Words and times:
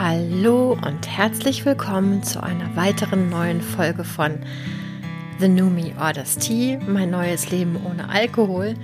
Hallo 0.00 0.78
und 0.86 1.08
herzlich 1.08 1.64
willkommen 1.64 2.22
zu 2.22 2.40
einer 2.40 2.76
weiteren 2.76 3.30
neuen 3.30 3.60
Folge 3.60 4.04
von 4.04 4.38
The 5.40 5.48
New 5.48 5.70
Me 5.70 5.92
Orders 6.00 6.36
Tea, 6.36 6.78
mein 6.86 7.10
neues 7.10 7.50
Leben 7.50 7.76
ohne 7.84 8.08
Alkohol 8.08 8.74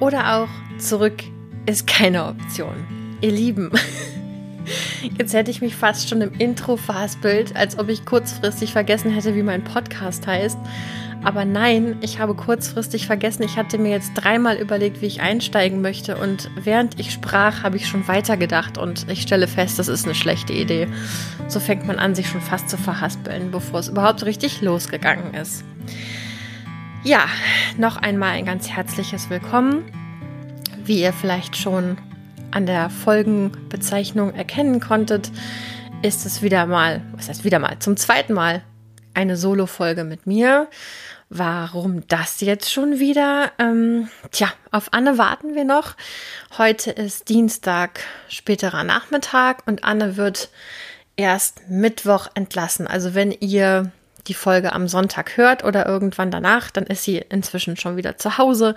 oder 0.00 0.34
auch 0.34 0.48
zurück 0.78 1.22
ist 1.66 1.86
keine 1.86 2.24
Option. 2.24 2.74
Ihr 3.20 3.30
Lieben, 3.30 3.70
jetzt 5.16 5.32
hätte 5.32 5.52
ich 5.52 5.60
mich 5.60 5.76
fast 5.76 6.08
schon 6.08 6.22
im 6.22 6.32
Intro 6.40 6.76
verhaspelt, 6.76 7.54
als 7.54 7.78
ob 7.78 7.88
ich 7.88 8.04
kurzfristig 8.04 8.72
vergessen 8.72 9.12
hätte, 9.12 9.36
wie 9.36 9.44
mein 9.44 9.62
Podcast 9.62 10.26
heißt. 10.26 10.58
Aber 11.24 11.46
nein, 11.46 11.96
ich 12.02 12.18
habe 12.18 12.34
kurzfristig 12.34 13.06
vergessen, 13.06 13.44
ich 13.44 13.56
hatte 13.56 13.78
mir 13.78 13.90
jetzt 13.90 14.12
dreimal 14.12 14.58
überlegt, 14.58 15.00
wie 15.00 15.06
ich 15.06 15.22
einsteigen 15.22 15.80
möchte. 15.80 16.18
Und 16.18 16.50
während 16.54 17.00
ich 17.00 17.12
sprach, 17.12 17.62
habe 17.62 17.76
ich 17.76 17.88
schon 17.88 18.06
weitergedacht 18.06 18.76
und 18.76 19.08
ich 19.10 19.22
stelle 19.22 19.48
fest, 19.48 19.78
das 19.78 19.88
ist 19.88 20.04
eine 20.04 20.14
schlechte 20.14 20.52
Idee. 20.52 20.86
So 21.48 21.60
fängt 21.60 21.86
man 21.86 21.98
an, 21.98 22.14
sich 22.14 22.28
schon 22.28 22.42
fast 22.42 22.68
zu 22.68 22.76
verhaspeln, 22.76 23.50
bevor 23.50 23.80
es 23.80 23.88
überhaupt 23.88 24.26
richtig 24.26 24.60
losgegangen 24.60 25.32
ist. 25.32 25.64
Ja, 27.04 27.24
noch 27.78 27.96
einmal 27.96 28.32
ein 28.32 28.44
ganz 28.44 28.68
herzliches 28.68 29.30
Willkommen. 29.30 29.82
Wie 30.84 31.00
ihr 31.00 31.14
vielleicht 31.14 31.56
schon 31.56 31.96
an 32.50 32.66
der 32.66 32.90
Folgenbezeichnung 32.90 34.34
erkennen 34.34 34.78
konntet, 34.78 35.30
ist 36.02 36.26
es 36.26 36.42
wieder 36.42 36.66
mal, 36.66 37.00
was 37.12 37.30
heißt 37.30 37.44
wieder 37.44 37.60
mal, 37.60 37.78
zum 37.78 37.96
zweiten 37.96 38.34
Mal 38.34 38.62
eine 39.14 39.36
Solo-Folge 39.38 40.04
mit 40.04 40.26
mir. 40.26 40.68
Warum 41.30 42.06
das 42.08 42.40
jetzt 42.40 42.72
schon 42.72 42.98
wieder? 42.98 43.52
Ähm, 43.58 44.08
tja, 44.30 44.52
auf 44.70 44.92
Anne 44.92 45.18
warten 45.18 45.54
wir 45.54 45.64
noch. 45.64 45.94
Heute 46.58 46.90
ist 46.90 47.28
Dienstag, 47.28 48.00
späterer 48.28 48.84
Nachmittag 48.84 49.62
und 49.66 49.84
Anne 49.84 50.16
wird 50.16 50.50
erst 51.16 51.68
Mittwoch 51.68 52.28
entlassen. 52.34 52.86
Also 52.86 53.14
wenn 53.14 53.32
ihr 53.32 53.90
die 54.26 54.34
Folge 54.34 54.72
am 54.72 54.88
Sonntag 54.88 55.36
hört 55.36 55.64
oder 55.64 55.86
irgendwann 55.86 56.30
danach, 56.30 56.70
dann 56.70 56.84
ist 56.84 57.04
sie 57.04 57.18
inzwischen 57.18 57.76
schon 57.76 57.96
wieder 57.96 58.16
zu 58.16 58.38
Hause 58.38 58.74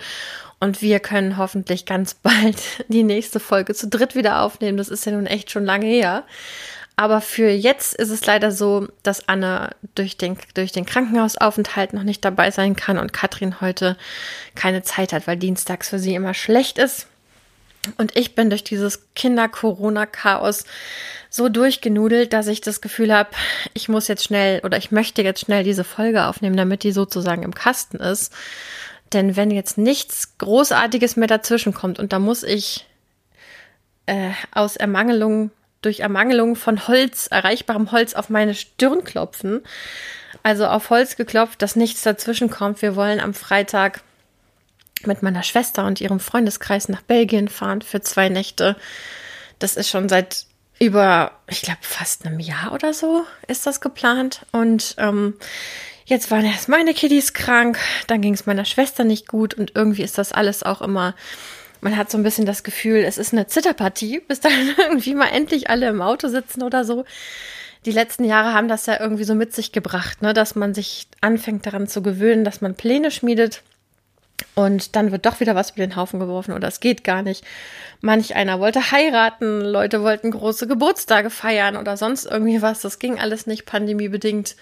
und 0.60 0.82
wir 0.82 1.00
können 1.00 1.38
hoffentlich 1.38 1.86
ganz 1.86 2.14
bald 2.24 2.58
die 2.88 3.04
nächste 3.04 3.40
Folge 3.40 3.74
zu 3.74 3.88
dritt 3.88 4.16
wieder 4.16 4.42
aufnehmen. 4.42 4.78
Das 4.78 4.90
ist 4.90 5.06
ja 5.06 5.12
nun 5.12 5.26
echt 5.26 5.52
schon 5.52 5.66
lange 5.66 5.86
her. 5.86 6.24
Aber 7.00 7.22
für 7.22 7.50
jetzt 7.50 7.94
ist 7.94 8.10
es 8.10 8.26
leider 8.26 8.52
so, 8.52 8.88
dass 9.04 9.30
Anne 9.30 9.70
durch 9.94 10.18
den, 10.18 10.36
durch 10.56 10.72
den 10.72 10.86
Krankenhausaufenthalt 10.86 11.94
noch 11.94 12.02
nicht 12.02 12.26
dabei 12.26 12.50
sein 12.50 12.76
kann 12.76 12.98
und 12.98 13.14
Katrin 13.14 13.62
heute 13.62 13.98
keine 14.56 14.82
Zeit 14.82 15.14
hat, 15.14 15.28
weil 15.28 15.38
dienstags 15.38 15.90
für 15.90 16.00
sie 16.00 16.16
immer 16.16 16.34
schlecht 16.34 16.80
ist. 16.80 17.06
Und 18.00 18.18
ich 18.18 18.34
bin 18.34 18.50
durch 18.50 18.64
dieses 18.64 19.14
Kinder-Corona-Chaos 19.14 20.66
so 21.30 21.50
durchgenudelt, 21.50 22.34
dass 22.34 22.48
ich 22.48 22.62
das 22.62 22.82
Gefühl 22.82 23.14
habe, 23.14 23.30
ich 23.76 23.90
muss 23.90 24.08
jetzt 24.08 24.24
schnell 24.24 24.62
oder 24.66 24.78
ich 24.78 24.92
möchte 24.92 25.22
jetzt 25.22 25.42
schnell 25.42 25.64
diese 25.64 25.84
Folge 25.84 26.26
aufnehmen, 26.26 26.58
damit 26.58 26.82
die 26.82 26.92
sozusagen 26.92 27.44
im 27.44 27.54
Kasten 27.54 27.98
ist. 27.98 28.34
Denn 29.14 29.36
wenn 29.36 29.52
jetzt 29.52 29.78
nichts 29.78 30.38
Großartiges 30.40 31.16
mehr 31.16 31.28
dazwischen 31.28 31.76
kommt 31.76 32.00
und 32.00 32.12
da 32.12 32.18
muss 32.18 32.42
ich 32.42 32.88
äh, 34.08 34.32
aus 34.52 34.78
Ermangelung 34.78 35.52
durch 35.88 36.02
Ermangelung 36.02 36.58
von 36.58 36.90
Holz, 36.90 37.28
erreichbarem 37.32 37.94
Holz 37.94 38.14
auf 38.14 38.30
meine 38.30 38.56
Stirn 38.56 39.06
klopfen. 39.06 39.62
Also 40.44 40.68
auf 40.68 40.90
Holz 40.90 41.16
geklopft, 41.16 41.62
dass 41.62 41.78
nichts 41.78 42.02
dazwischen 42.02 42.50
kommt. 42.50 42.82
Wir 42.82 42.98
wollen 42.98 43.22
am 43.22 43.34
Freitag 43.34 44.02
mit 45.06 45.24
meiner 45.24 45.44
Schwester 45.44 45.86
und 45.86 46.02
ihrem 46.02 46.20
Freundeskreis 46.20 46.90
nach 46.90 47.02
Belgien 47.02 47.48
fahren 47.48 47.82
für 47.82 48.02
zwei 48.02 48.28
Nächte. 48.28 48.76
Das 49.60 49.78
ist 49.78 49.88
schon 49.90 50.10
seit 50.10 50.46
über, 50.78 51.32
ich 51.48 51.62
glaube, 51.62 51.80
fast 51.84 52.26
einem 52.26 52.42
Jahr 52.42 52.74
oder 52.74 52.94
so 52.94 53.26
ist 53.48 53.66
das 53.66 53.80
geplant. 53.80 54.46
Und 54.52 54.96
ähm, 54.98 55.36
jetzt 56.06 56.32
waren 56.32 56.44
erst 56.44 56.68
meine 56.68 56.94
Kiddies 56.94 57.32
krank, 57.32 57.80
dann 58.08 58.20
ging 58.20 58.34
es 58.34 58.46
meiner 58.46 58.66
Schwester 58.66 59.06
nicht 59.06 59.30
gut 59.30 59.54
und 59.54 59.72
irgendwie 59.74 60.04
ist 60.04 60.18
das 60.18 60.34
alles 60.34 60.64
auch 60.64 60.82
immer 60.82 61.16
man 61.82 61.98
hat 61.98 62.12
so 62.12 62.18
ein 62.18 62.24
bisschen 62.24 62.46
das 62.46 62.64
Gefühl, 62.64 63.04
es 63.04 63.18
ist 63.18 63.34
eine 63.34 63.48
Zitterpartie, 63.48 64.20
bis 64.28 64.40
dann 64.40 64.54
irgendwie 64.78 65.16
mal 65.16 65.30
endlich 65.30 65.70
alle 65.70 65.88
im 65.88 66.02
Auto 66.02 66.28
sitzen 66.28 66.64
oder 66.64 66.86
so. 66.86 67.06
Die 67.86 67.92
letzten 67.92 68.26
Jahre 68.26 68.54
haben 68.54 68.68
das 68.68 68.86
ja 68.86 69.00
irgendwie 69.00 69.24
so 69.24 69.36
mit 69.36 69.54
sich 69.54 69.72
gebracht, 69.72 70.22
ne, 70.22 70.34
dass 70.34 70.56
man 70.56 70.74
sich 70.74 71.08
anfängt 71.22 71.66
daran 71.66 71.88
zu 71.88 72.02
gewöhnen, 72.02 72.44
dass 72.44 72.60
man 72.60 72.76
Pläne 72.76 73.12
schmiedet 73.12 73.62
und 74.56 74.96
dann 74.96 75.12
wird 75.12 75.26
doch 75.26 75.40
wieder 75.40 75.56
was 75.56 75.72
über 75.72 75.86
den 75.86 75.96
Haufen 75.96 76.20
geworfen 76.20 76.54
oder 76.54 76.68
es 76.68 76.80
geht 76.80 77.04
gar 77.04 77.22
nicht. 77.22 77.46
Manch 78.02 78.36
einer 78.36 78.60
wollte 78.60 78.92
heiraten, 78.92 79.62
Leute 79.62 80.02
wollten 80.02 80.32
große 80.32 80.68
Geburtstage 80.68 81.30
feiern 81.30 81.78
oder 81.78 81.98
sonst 81.98 82.26
irgendwie 82.26 82.62
was. 82.62 82.82
Das 82.82 83.00
ging 83.00 83.20
alles 83.20 83.48
nicht 83.48 83.66
pandemiebedingt. 83.66 84.56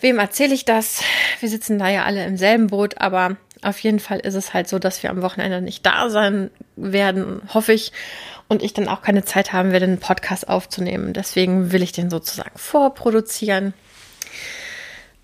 Wem 0.00 0.18
erzähle 0.18 0.54
ich 0.54 0.64
das? 0.64 1.02
Wir 1.40 1.48
sitzen 1.48 1.78
da 1.78 1.88
ja 1.88 2.04
alle 2.04 2.24
im 2.24 2.36
selben 2.36 2.68
Boot, 2.68 2.98
aber 2.98 3.36
auf 3.62 3.78
jeden 3.80 4.00
Fall 4.00 4.20
ist 4.20 4.34
es 4.34 4.54
halt 4.54 4.68
so, 4.68 4.78
dass 4.78 5.02
wir 5.02 5.10
am 5.10 5.22
Wochenende 5.22 5.60
nicht 5.60 5.84
da 5.84 6.10
sein 6.10 6.50
werden, 6.76 7.42
hoffe 7.52 7.72
ich. 7.72 7.92
Und 8.48 8.62
ich 8.62 8.72
dann 8.72 8.88
auch 8.88 9.02
keine 9.02 9.24
Zeit 9.24 9.52
haben 9.52 9.72
werde, 9.72 9.84
einen 9.84 9.98
Podcast 9.98 10.48
aufzunehmen. 10.48 11.12
Deswegen 11.12 11.70
will 11.70 11.82
ich 11.82 11.92
den 11.92 12.08
sozusagen 12.08 12.56
vorproduzieren. 12.56 13.74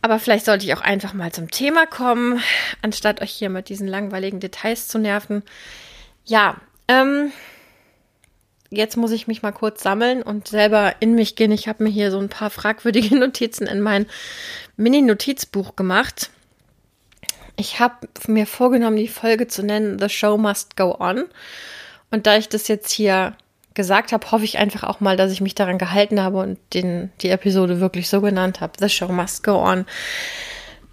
Aber 0.03 0.19
vielleicht 0.19 0.45
sollte 0.45 0.67
ich 0.67 0.75
auch 0.75 0.83
einfach 0.83 1.15
mal 1.15 1.33
zum 1.33 1.51
Thema 1.51 1.87
kommen, 1.87 2.43
anstatt 2.83 3.23
euch 3.23 3.31
hier 3.31 3.49
mit 3.49 3.71
diesen 3.71 3.89
langweiligen 3.89 4.39
Details 4.39 4.87
zu 4.87 4.99
nerven. 4.99 5.43
Ja, 6.27 6.57
ähm, 6.89 7.33
jetzt 8.69 8.99
muss 8.99 9.13
ich 9.13 9.27
mich 9.27 9.43
mal 9.43 9.53
kurz 9.53 9.83
sammeln 9.83 10.23
und 10.23 10.49
selber 10.49 10.97
in 11.01 11.15
mich 11.15 11.37
gehen. 11.37 11.53
Ich 11.53 11.69
habe 11.69 11.85
mir 11.85 11.91
hier 11.91 12.11
so 12.11 12.19
ein 12.19 12.29
paar 12.29 12.51
fragwürdige 12.51 13.17
Notizen 13.19 13.67
in 13.67 13.81
mein 13.81 14.05
Mini-Notizbuch 14.77 15.75
gemacht. 15.77 16.29
Ich 17.57 17.81
habe 17.81 18.09
mir 18.27 18.47
vorgenommen, 18.47 18.97
die 18.97 19.09
Folge 19.09 19.47
zu 19.47 19.63
nennen 19.63 19.99
The 19.99 20.09
Show 20.09 20.37
Must 20.37 20.77
Go 20.77 20.97
On. 20.99 21.25
Und 22.11 22.27
da 22.27 22.37
ich 22.37 22.49
das 22.49 22.69
jetzt 22.69 22.91
hier 22.91 23.37
gesagt 23.75 24.13
habe, 24.13 24.31
hoffe 24.31 24.45
ich 24.45 24.59
einfach 24.59 24.85
auch 24.85 25.01
mal, 25.01 25.17
dass 25.17 25.33
ich 25.33 25.41
mich 25.41 25.55
daran 25.55 25.79
gehalten 25.79 26.21
habe 26.21 26.39
und 26.39 26.59
den, 26.73 27.13
die 27.21 27.31
Episode 27.31 27.81
wirklich 27.81 28.09
so 28.09 28.21
genannt 28.21 28.61
habe. 28.61 28.73
The 28.79 28.89
Show 28.89 29.09
Must 29.09 29.43
Go 29.43 29.57
On. 29.57 29.85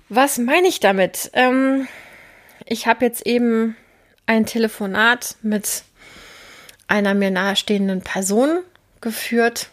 Was 0.10 0.38
meine 0.38 0.68
ich 0.68 0.80
damit? 0.80 1.32
Ähm, 1.34 1.88
ich 2.66 2.88
habe 2.88 3.06
jetzt 3.06 3.26
eben 3.26 3.76
ein 4.26 4.46
Telefonat 4.46 5.36
mit 5.42 5.84
einer 6.88 7.14
mir 7.14 7.32
nahestehenden 7.32 8.02
Person 8.02 8.60
geführt, 9.00 9.70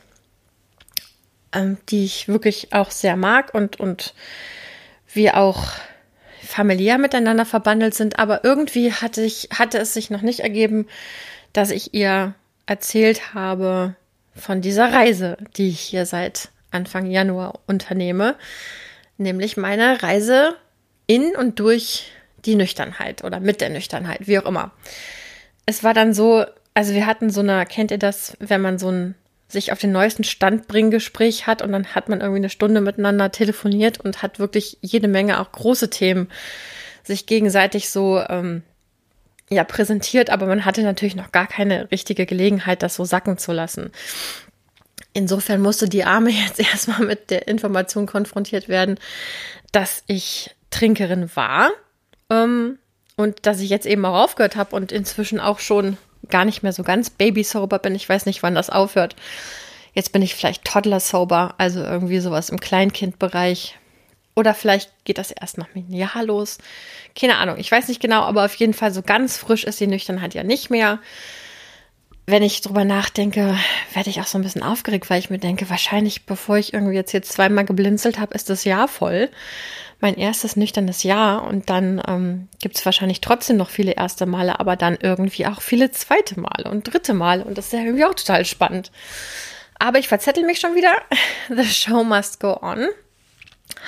ähm, 1.52 1.78
die 1.88 2.04
ich 2.04 2.28
wirklich 2.28 2.72
auch 2.72 2.90
sehr 2.90 3.16
mag 3.16 3.54
und, 3.54 3.80
und 3.80 4.14
wir 5.12 5.36
auch 5.36 5.72
familiär 6.48 6.96
miteinander 6.96 7.44
verbandelt 7.44 7.94
sind, 7.94 8.18
aber 8.18 8.42
irgendwie 8.42 8.90
hatte 8.90 9.20
ich, 9.20 9.50
hatte 9.52 9.76
es 9.76 9.92
sich 9.92 10.08
noch 10.08 10.22
nicht 10.22 10.40
ergeben, 10.40 10.86
dass 11.52 11.70
ich 11.70 11.92
ihr 11.92 12.34
erzählt 12.64 13.34
habe 13.34 13.96
von 14.34 14.62
dieser 14.62 14.90
Reise, 14.90 15.36
die 15.58 15.68
ich 15.68 15.80
hier 15.80 16.06
seit 16.06 16.48
Anfang 16.70 17.10
Januar 17.10 17.60
unternehme, 17.66 18.34
nämlich 19.18 19.58
meine 19.58 20.02
Reise 20.02 20.56
in 21.06 21.36
und 21.36 21.60
durch 21.60 22.10
die 22.46 22.54
Nüchternheit 22.54 23.24
oder 23.24 23.40
mit 23.40 23.60
der 23.60 23.68
Nüchternheit, 23.68 24.26
wie 24.26 24.38
auch 24.38 24.46
immer. 24.46 24.70
Es 25.66 25.84
war 25.84 25.92
dann 25.92 26.14
so, 26.14 26.46
also 26.72 26.94
wir 26.94 27.04
hatten 27.04 27.28
so 27.28 27.40
eine, 27.40 27.66
kennt 27.66 27.90
ihr 27.90 27.98
das, 27.98 28.38
wenn 28.40 28.62
man 28.62 28.78
so 28.78 28.90
ein 28.90 29.14
sich 29.48 29.72
auf 29.72 29.78
den 29.78 29.92
neuesten 29.92 30.24
Stand 30.24 30.68
bringen 30.68 30.90
Gespräch 30.90 31.46
hat 31.46 31.62
und 31.62 31.72
dann 31.72 31.94
hat 31.94 32.08
man 32.08 32.20
irgendwie 32.20 32.40
eine 32.40 32.50
Stunde 32.50 32.80
miteinander 32.80 33.32
telefoniert 33.32 33.98
und 33.98 34.22
hat 34.22 34.38
wirklich 34.38 34.76
jede 34.82 35.08
Menge 35.08 35.40
auch 35.40 35.50
große 35.50 35.88
Themen 35.88 36.28
sich 37.02 37.26
gegenseitig 37.26 37.88
so 37.88 38.20
ähm, 38.28 38.62
ja 39.48 39.64
präsentiert, 39.64 40.28
aber 40.28 40.46
man 40.46 40.66
hatte 40.66 40.82
natürlich 40.82 41.16
noch 41.16 41.32
gar 41.32 41.46
keine 41.46 41.90
richtige 41.90 42.26
Gelegenheit, 42.26 42.82
das 42.82 42.94
so 42.94 43.04
sacken 43.04 43.38
zu 43.38 43.52
lassen. 43.52 43.90
Insofern 45.14 45.62
musste 45.62 45.88
die 45.88 46.04
Arme 46.04 46.30
jetzt 46.46 46.60
erstmal 46.60 47.04
mit 47.04 47.30
der 47.30 47.48
Information 47.48 48.06
konfrontiert 48.06 48.68
werden, 48.68 48.98
dass 49.72 50.04
ich 50.06 50.54
Trinkerin 50.70 51.34
war 51.34 51.70
ähm, 52.30 52.78
und 53.16 53.46
dass 53.46 53.60
ich 53.60 53.70
jetzt 53.70 53.86
eben 53.86 54.04
auch 54.04 54.22
aufgehört 54.22 54.56
habe 54.56 54.76
und 54.76 54.92
inzwischen 54.92 55.40
auch 55.40 55.58
schon 55.58 55.96
gar 56.28 56.44
nicht 56.44 56.62
mehr 56.62 56.72
so 56.72 56.82
ganz 56.82 57.10
baby-sober 57.10 57.78
bin. 57.78 57.94
Ich 57.94 58.08
weiß 58.08 58.26
nicht, 58.26 58.42
wann 58.42 58.54
das 58.54 58.70
aufhört. 58.70 59.16
Jetzt 59.94 60.12
bin 60.12 60.22
ich 60.22 60.34
vielleicht 60.34 60.64
Toddler-sober, 60.64 61.54
also 61.58 61.80
irgendwie 61.80 62.20
sowas 62.20 62.50
im 62.50 62.60
Kleinkindbereich. 62.60 63.76
Oder 64.36 64.54
vielleicht 64.54 64.92
geht 65.04 65.18
das 65.18 65.32
erst 65.32 65.58
nach 65.58 65.66
einem 65.74 65.92
Jahr 65.92 66.22
los. 66.22 66.58
Keine 67.18 67.38
Ahnung, 67.38 67.56
ich 67.58 67.72
weiß 67.72 67.88
nicht 67.88 68.00
genau, 68.00 68.22
aber 68.22 68.44
auf 68.44 68.54
jeden 68.54 68.74
Fall 68.74 68.92
so 68.92 69.02
ganz 69.02 69.36
frisch 69.36 69.64
ist 69.64 69.80
die 69.80 69.88
Nüchternheit 69.88 70.34
ja 70.34 70.44
nicht 70.44 70.70
mehr. 70.70 71.00
Wenn 72.30 72.42
ich 72.42 72.60
drüber 72.60 72.84
nachdenke, 72.84 73.56
werde 73.94 74.10
ich 74.10 74.20
auch 74.20 74.26
so 74.26 74.36
ein 74.36 74.42
bisschen 74.42 74.62
aufgeregt, 74.62 75.08
weil 75.08 75.18
ich 75.18 75.30
mir 75.30 75.38
denke, 75.38 75.70
wahrscheinlich, 75.70 76.26
bevor 76.26 76.58
ich 76.58 76.74
irgendwie 76.74 76.94
jetzt 76.94 77.12
hier 77.12 77.22
zweimal 77.22 77.64
geblinzelt 77.64 78.18
habe, 78.18 78.34
ist 78.34 78.50
das 78.50 78.64
Jahr 78.64 78.86
voll 78.86 79.30
mein 80.00 80.16
erstes 80.16 80.54
nüchternes 80.54 81.02
Jahr 81.02 81.44
und 81.44 81.70
dann 81.70 82.02
ähm, 82.06 82.48
gibt 82.60 82.76
es 82.76 82.84
wahrscheinlich 82.84 83.22
trotzdem 83.22 83.56
noch 83.56 83.70
viele 83.70 83.92
erste 83.92 84.26
Male, 84.26 84.60
aber 84.60 84.76
dann 84.76 84.98
irgendwie 85.00 85.46
auch 85.46 85.60
viele 85.60 85.90
zweite 85.90 86.38
Male 86.38 86.70
und 86.70 86.84
dritte 86.92 87.14
Male 87.14 87.44
und 87.44 87.58
das 87.58 87.66
ist 87.66 87.72
ja 87.72 87.80
irgendwie 87.80 88.04
auch 88.04 88.14
total 88.14 88.44
spannend. 88.44 88.92
Aber 89.78 89.98
ich 89.98 90.08
verzettel 90.08 90.44
mich 90.44 90.60
schon 90.60 90.74
wieder. 90.74 90.92
The 91.48 91.64
Show 91.64 92.04
Must 92.04 92.40
Go 92.40 92.58
On 92.60 92.88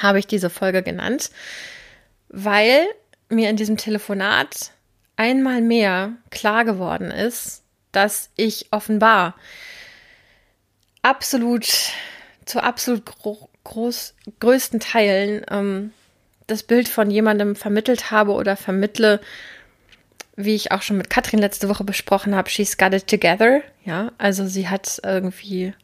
habe 0.03 0.19
ich 0.19 0.27
diese 0.27 0.51
Folge 0.51 0.83
genannt, 0.83 1.31
weil 2.31 2.87
mir 3.29 3.51
in 3.51 3.57
diesem 3.57 3.77
Telefonat 3.77 4.73
einmal 5.17 5.61
mehr 5.61 6.15
klar 6.31 6.65
geworden 6.65 7.11
ist, 7.11 7.60
dass 7.93 8.31
ich 8.37 8.69
offenbar 8.71 9.35
absolut 11.03 11.67
zu 12.45 12.63
absolut 12.63 13.05
gro 13.07 13.49
groß, 13.63 14.15
größten 14.41 14.81
Teilen 14.81 15.45
ähm, 15.51 15.93
das 16.47 16.63
Bild 16.63 16.89
von 16.89 17.11
jemandem 17.11 17.55
vermittelt 17.55 18.11
habe 18.11 18.33
oder 18.33 18.57
vermittle, 18.57 19.21
wie 20.37 20.55
ich 20.55 20.73
auch 20.73 20.83
schon 20.83 20.97
mit 20.97 21.11
Katrin 21.11 21.41
letzte 21.41 21.69
Woche 21.69 21.85
besprochen 21.85 22.35
habe, 22.35 22.51
she's 22.51 22.77
got 22.77 22.95
it 22.95 23.07
together. 23.07 23.63
Ja, 23.85 24.13
also 24.19 24.47
sie 24.47 24.69
hat 24.69 25.01
irgendwie, 25.05 25.75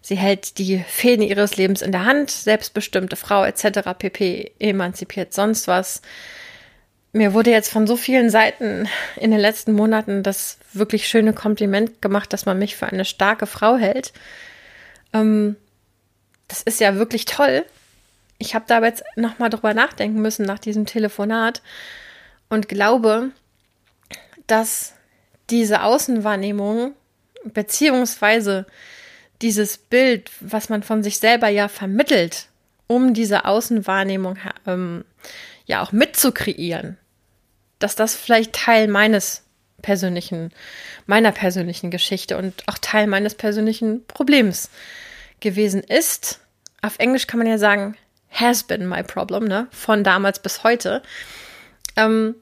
sie 0.00 0.16
hält 0.16 0.58
die 0.58 0.78
Fäden 0.78 1.24
ihres 1.24 1.56
Lebens 1.56 1.82
in 1.82 1.92
der 1.92 2.04
Hand, 2.04 2.30
selbstbestimmte 2.30 3.16
Frau 3.16 3.44
etc. 3.44 3.80
pp. 3.98 4.52
emanzipiert 4.58 5.34
sonst 5.34 5.68
was. 5.68 6.02
Mir 7.12 7.32
wurde 7.32 7.50
jetzt 7.50 7.70
von 7.70 7.86
so 7.86 7.96
vielen 7.96 8.30
Seiten 8.30 8.88
in 9.16 9.30
den 9.30 9.40
letzten 9.40 9.72
Monaten 9.72 10.22
das 10.22 10.58
wirklich 10.72 11.08
schöne 11.08 11.32
Kompliment 11.32 12.02
gemacht, 12.02 12.32
dass 12.32 12.44
man 12.44 12.58
mich 12.58 12.76
für 12.76 12.86
eine 12.86 13.04
starke 13.04 13.46
Frau 13.46 13.76
hält. 13.76 14.12
Ähm, 15.12 15.56
das 16.48 16.62
ist 16.62 16.80
ja 16.80 16.96
wirklich 16.96 17.24
toll. 17.24 17.64
Ich 18.38 18.54
habe 18.54 18.66
da 18.68 18.82
jetzt 18.84 19.02
nochmal 19.16 19.50
drüber 19.50 19.74
nachdenken 19.74 20.20
müssen 20.20 20.44
nach 20.44 20.58
diesem 20.58 20.86
Telefonat 20.86 21.62
und 22.48 22.68
glaube, 22.68 23.30
dass 24.46 24.94
diese 25.50 25.82
Außenwahrnehmung 25.82 26.92
beziehungsweise 27.44 28.66
dieses 29.42 29.78
Bild, 29.78 30.30
was 30.40 30.68
man 30.68 30.82
von 30.82 31.02
sich 31.02 31.18
selber 31.18 31.48
ja 31.48 31.68
vermittelt, 31.68 32.48
um 32.86 33.14
diese 33.14 33.44
Außenwahrnehmung 33.44 34.38
ähm, 34.66 35.04
ja 35.68 35.82
auch 35.82 35.92
mitzukreieren, 35.92 36.96
dass 37.78 37.94
das 37.94 38.16
vielleicht 38.16 38.54
Teil 38.54 38.88
meines 38.88 39.44
persönlichen, 39.82 40.50
meiner 41.06 41.30
persönlichen 41.30 41.92
Geschichte 41.92 42.36
und 42.36 42.64
auch 42.66 42.78
Teil 42.78 43.06
meines 43.06 43.36
persönlichen 43.36 44.04
Problems 44.06 44.70
gewesen 45.38 45.82
ist. 45.82 46.40
Auf 46.82 46.98
Englisch 46.98 47.28
kann 47.28 47.38
man 47.38 47.46
ja 47.46 47.58
sagen, 47.58 47.96
has 48.30 48.64
been 48.64 48.88
my 48.88 49.04
problem, 49.04 49.44
ne? 49.44 49.68
Von 49.70 50.02
damals 50.02 50.40
bis 50.40 50.64
heute. 50.64 51.02
Ähm, 51.96 52.34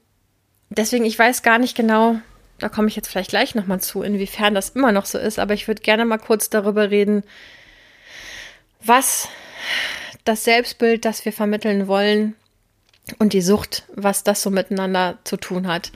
deswegen, 0.71 1.05
ich 1.05 1.19
weiß 1.19 1.43
gar 1.43 1.59
nicht 1.59 1.77
genau, 1.77 2.17
da 2.59 2.69
komme 2.71 2.89
ich 2.89 2.97
jetzt 2.97 3.09
vielleicht 3.09 3.31
gleich 3.31 3.55
nochmal 3.55 3.81
zu, 3.81 4.03
inwiefern 4.03 4.55
das 4.55 4.71
immer 4.71 4.93
noch 4.93 5.05
so 5.05 5.19
ist, 5.19 5.39
aber 5.39 5.53
ich 5.53 5.69
würde 5.69 5.83
gerne 5.83 6.05
mal 6.07 6.19
kurz 6.19 6.49
darüber 6.49 6.91
reden, 6.91 7.23
was 8.81 9.29
das 10.25 10.45
Selbstbild, 10.45 11.05
das 11.05 11.25
wir 11.25 11.33
vermitteln 11.33 11.87
wollen 11.87 12.35
und 13.19 13.33
die 13.33 13.43
Sucht, 13.43 13.85
was 13.95 14.25
das 14.25 14.43
so 14.43 14.51
miteinander 14.51 15.19
zu 15.25 15.37
tun 15.37 15.67
hat. 15.67 15.93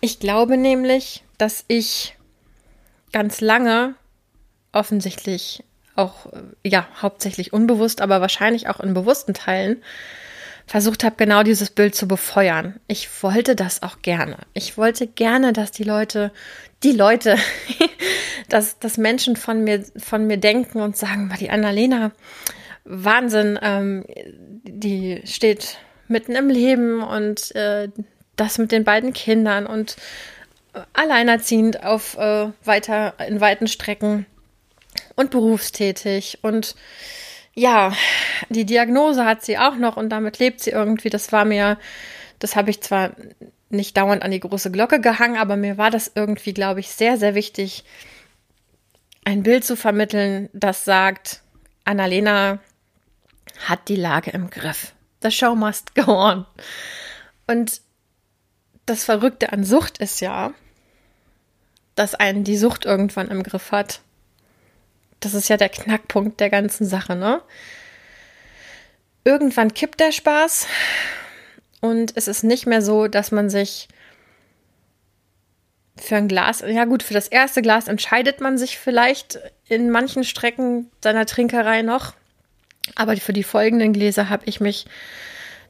Ich 0.00 0.20
glaube 0.20 0.56
nämlich, 0.56 1.22
dass 1.38 1.64
ich 1.68 2.16
ganz 3.12 3.40
lange 3.40 3.94
offensichtlich 4.72 5.64
auch, 5.96 6.26
ja, 6.64 6.86
hauptsächlich 7.02 7.52
unbewusst, 7.52 8.00
aber 8.00 8.20
wahrscheinlich 8.20 8.68
auch 8.68 8.80
in 8.80 8.94
bewussten 8.94 9.34
Teilen 9.34 9.82
versucht 10.66 11.02
habe, 11.02 11.16
genau 11.16 11.42
dieses 11.42 11.70
Bild 11.70 11.94
zu 11.96 12.06
befeuern. 12.06 12.78
Ich 12.86 13.08
wollte 13.22 13.56
das 13.56 13.82
auch 13.82 14.02
gerne. 14.02 14.38
Ich 14.54 14.78
wollte 14.78 15.08
gerne, 15.08 15.52
dass 15.52 15.72
die 15.72 15.82
Leute, 15.82 16.32
die 16.84 16.92
Leute, 16.92 17.36
dass, 18.48 18.78
dass 18.78 18.96
Menschen 18.96 19.34
von 19.34 19.64
mir, 19.64 19.84
von 19.96 20.26
mir 20.26 20.36
denken 20.36 20.80
und 20.80 20.96
sagen, 20.96 21.34
die 21.40 21.50
Annalena, 21.50 22.12
Wahnsinn, 22.84 23.58
ähm, 23.60 24.04
die 24.62 25.22
steht 25.24 25.78
mitten 26.10 26.34
im 26.34 26.48
Leben 26.48 27.02
und 27.02 27.54
äh, 27.54 27.88
das 28.36 28.58
mit 28.58 28.72
den 28.72 28.84
beiden 28.84 29.12
Kindern 29.12 29.66
und 29.66 29.96
alleinerziehend 30.92 31.82
auf 31.84 32.16
äh, 32.16 32.48
weiter 32.64 33.14
in 33.26 33.40
weiten 33.40 33.66
Strecken 33.66 34.26
und 35.16 35.30
berufstätig 35.30 36.38
und 36.42 36.74
ja, 37.54 37.92
die 38.48 38.64
Diagnose 38.64 39.24
hat 39.24 39.44
sie 39.44 39.58
auch 39.58 39.76
noch 39.76 39.96
und 39.96 40.10
damit 40.10 40.38
lebt 40.38 40.60
sie 40.60 40.70
irgendwie. 40.70 41.10
Das 41.10 41.32
war 41.32 41.44
mir, 41.44 41.78
das 42.38 42.54
habe 42.56 42.70
ich 42.70 42.80
zwar 42.80 43.10
nicht 43.70 43.96
dauernd 43.96 44.22
an 44.22 44.30
die 44.30 44.40
große 44.40 44.70
Glocke 44.70 45.00
gehangen, 45.00 45.36
aber 45.36 45.56
mir 45.56 45.76
war 45.76 45.90
das 45.90 46.12
irgendwie, 46.14 46.54
glaube 46.54 46.80
ich, 46.80 46.90
sehr, 46.90 47.16
sehr 47.16 47.34
wichtig, 47.34 47.84
ein 49.24 49.42
Bild 49.42 49.64
zu 49.64 49.76
vermitteln, 49.76 50.48
das 50.52 50.84
sagt, 50.84 51.42
Annalena 51.84 52.58
hat 53.66 53.88
die 53.88 53.96
Lage 53.96 54.30
im 54.30 54.48
Griff. 54.48 54.94
The 55.22 55.30
show 55.30 55.54
must 55.54 55.94
go 55.94 56.12
on. 56.12 56.46
Und 57.46 57.80
das 58.86 59.04
Verrückte 59.04 59.52
an 59.52 59.64
Sucht 59.64 59.98
ist 59.98 60.20
ja, 60.20 60.52
dass 61.94 62.14
einen 62.14 62.44
die 62.44 62.56
Sucht 62.56 62.84
irgendwann 62.84 63.28
im 63.28 63.42
Griff 63.42 63.72
hat. 63.72 64.00
Das 65.20 65.34
ist 65.34 65.48
ja 65.48 65.56
der 65.56 65.68
Knackpunkt 65.68 66.40
der 66.40 66.48
ganzen 66.48 66.86
Sache, 66.86 67.14
ne? 67.14 67.42
Irgendwann 69.22 69.74
kippt 69.74 70.00
der 70.00 70.12
Spaß 70.12 70.66
und 71.80 72.16
es 72.16 72.26
ist 72.26 72.42
nicht 72.42 72.66
mehr 72.66 72.80
so, 72.80 73.06
dass 73.06 73.32
man 73.32 73.50
sich 73.50 73.88
für 75.98 76.16
ein 76.16 76.28
Glas, 76.28 76.64
ja 76.66 76.86
gut, 76.86 77.02
für 77.02 77.12
das 77.14 77.28
erste 77.28 77.60
Glas 77.60 77.86
entscheidet 77.86 78.40
man 78.40 78.56
sich 78.56 78.78
vielleicht 78.78 79.38
in 79.68 79.90
manchen 79.90 80.24
Strecken 80.24 80.90
seiner 81.02 81.26
Trinkerei 81.26 81.82
noch, 81.82 82.14
aber 82.94 83.16
für 83.16 83.32
die 83.32 83.42
folgenden 83.42 83.92
Gläser 83.92 84.28
habe 84.28 84.46
ich 84.46 84.60
mich 84.60 84.86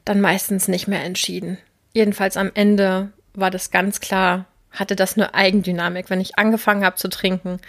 dann 0.05 0.21
meistens 0.21 0.67
nicht 0.67 0.87
mehr 0.87 1.03
entschieden. 1.03 1.57
Jedenfalls 1.93 2.37
am 2.37 2.51
Ende 2.53 3.11
war 3.33 3.51
das 3.51 3.71
ganz 3.71 3.99
klar, 3.99 4.45
hatte 4.71 4.95
das 4.95 5.17
nur 5.17 5.35
Eigendynamik. 5.35 6.09
Wenn 6.09 6.21
ich 6.21 6.37
angefangen 6.37 6.85
habe 6.85 6.95
zu 6.95 7.09
trinken, 7.09 7.59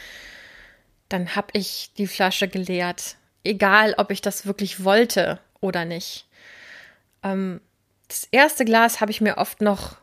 dann 1.09 1.35
habe 1.35 1.49
ich 1.53 1.91
die 1.99 2.07
Flasche 2.07 2.49
geleert. 2.49 3.17
Egal, 3.45 3.95
ob 3.99 4.11
ich 4.11 4.21
das 4.21 4.47
wirklich 4.47 4.85
wollte 4.85 5.41
oder 5.61 5.85
nicht. 5.85 6.27
Ähm, 7.23 7.61
das 8.09 8.29
erste 8.31 8.65
Glas 8.65 9.01
habe 9.01 9.11
ich 9.11 9.21
mir 9.21 9.39
oft 9.39 9.61
noch 9.61 9.97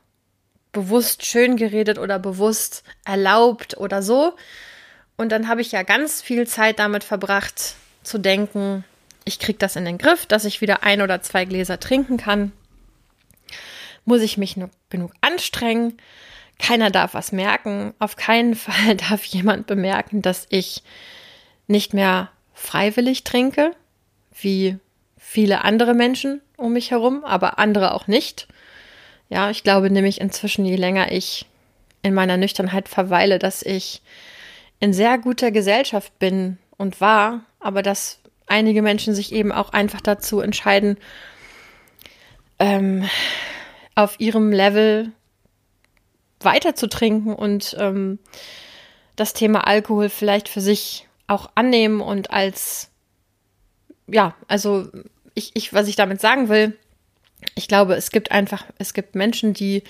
bewusst 0.71 1.25
schön 1.25 1.57
geredet 1.57 1.97
oder 1.97 2.19
bewusst 2.19 2.83
erlaubt 3.05 3.77
oder 3.77 4.01
so. 4.01 4.35
Und 5.17 5.31
dann 5.31 5.47
habe 5.47 5.61
ich 5.61 5.71
ja 5.71 5.83
ganz 5.83 6.21
viel 6.21 6.47
Zeit 6.47 6.79
damit 6.79 7.03
verbracht, 7.03 7.75
zu 8.03 8.17
denken, 8.17 8.83
ich 9.29 9.37
kriege 9.39 9.59
das 9.59 9.75
in 9.75 9.85
den 9.85 9.99
Griff, 9.99 10.25
dass 10.25 10.43
ich 10.43 10.59
wieder 10.59 10.83
ein 10.83 11.01
oder 11.01 11.21
zwei 11.21 11.45
Gläser 11.45 11.79
trinken 11.79 12.17
kann. 12.17 12.51
Muss 14.03 14.21
ich 14.21 14.37
mich 14.39 14.57
nur 14.57 14.71
genug 14.89 15.13
anstrengen? 15.21 15.97
Keiner 16.57 16.89
darf 16.89 17.13
was 17.13 17.31
merken. 17.31 17.93
Auf 17.99 18.15
keinen 18.15 18.55
Fall 18.55 18.95
darf 18.95 19.23
jemand 19.23 19.67
bemerken, 19.67 20.23
dass 20.23 20.47
ich 20.49 20.83
nicht 21.67 21.93
mehr 21.93 22.31
freiwillig 22.55 23.23
trinke, 23.23 23.71
wie 24.33 24.77
viele 25.17 25.63
andere 25.63 25.93
Menschen 25.93 26.41
um 26.57 26.73
mich 26.73 26.89
herum, 26.89 27.23
aber 27.23 27.59
andere 27.59 27.93
auch 27.93 28.07
nicht. 28.07 28.47
Ja, 29.29 29.51
ich 29.51 29.63
glaube 29.63 29.91
nämlich 29.91 30.19
inzwischen, 30.19 30.65
je 30.65 30.75
länger 30.75 31.11
ich 31.11 31.45
in 32.01 32.15
meiner 32.15 32.37
Nüchternheit 32.37 32.89
verweile, 32.89 33.37
dass 33.37 33.61
ich 33.61 34.01
in 34.79 34.91
sehr 34.91 35.19
guter 35.19 35.51
Gesellschaft 35.51 36.17
bin 36.17 36.57
und 36.77 36.99
war, 36.99 37.41
aber 37.59 37.83
dass 37.83 38.18
einige 38.49 38.81
Menschen 38.81 39.13
sich 39.13 39.31
eben 39.31 39.51
auch 39.51 39.71
einfach 39.71 40.01
dazu 40.01 40.41
entscheiden, 40.41 40.97
ähm, 42.59 43.07
auf 43.95 44.19
ihrem 44.19 44.51
Level 44.51 45.11
weiter 46.39 46.75
zu 46.75 46.87
trinken 46.87 47.33
und 47.33 47.75
ähm, 47.79 48.19
das 49.15 49.33
Thema 49.33 49.67
Alkohol 49.67 50.09
vielleicht 50.09 50.47
für 50.47 50.61
sich 50.61 51.07
auch 51.27 51.51
annehmen 51.55 52.01
und 52.01 52.31
als, 52.31 52.89
ja, 54.07 54.35
also 54.47 54.87
ich, 55.33 55.51
ich, 55.53 55.73
was 55.73 55.87
ich 55.87 55.95
damit 55.95 56.21
sagen 56.21 56.49
will, 56.49 56.77
ich 57.55 57.67
glaube, 57.67 57.95
es 57.95 58.11
gibt 58.11 58.31
einfach, 58.31 58.65
es 58.77 58.93
gibt 58.93 59.15
Menschen, 59.15 59.53
die 59.53 59.83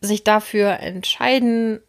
sich 0.00 0.24
dafür 0.24 0.80
entscheiden, 0.80 1.80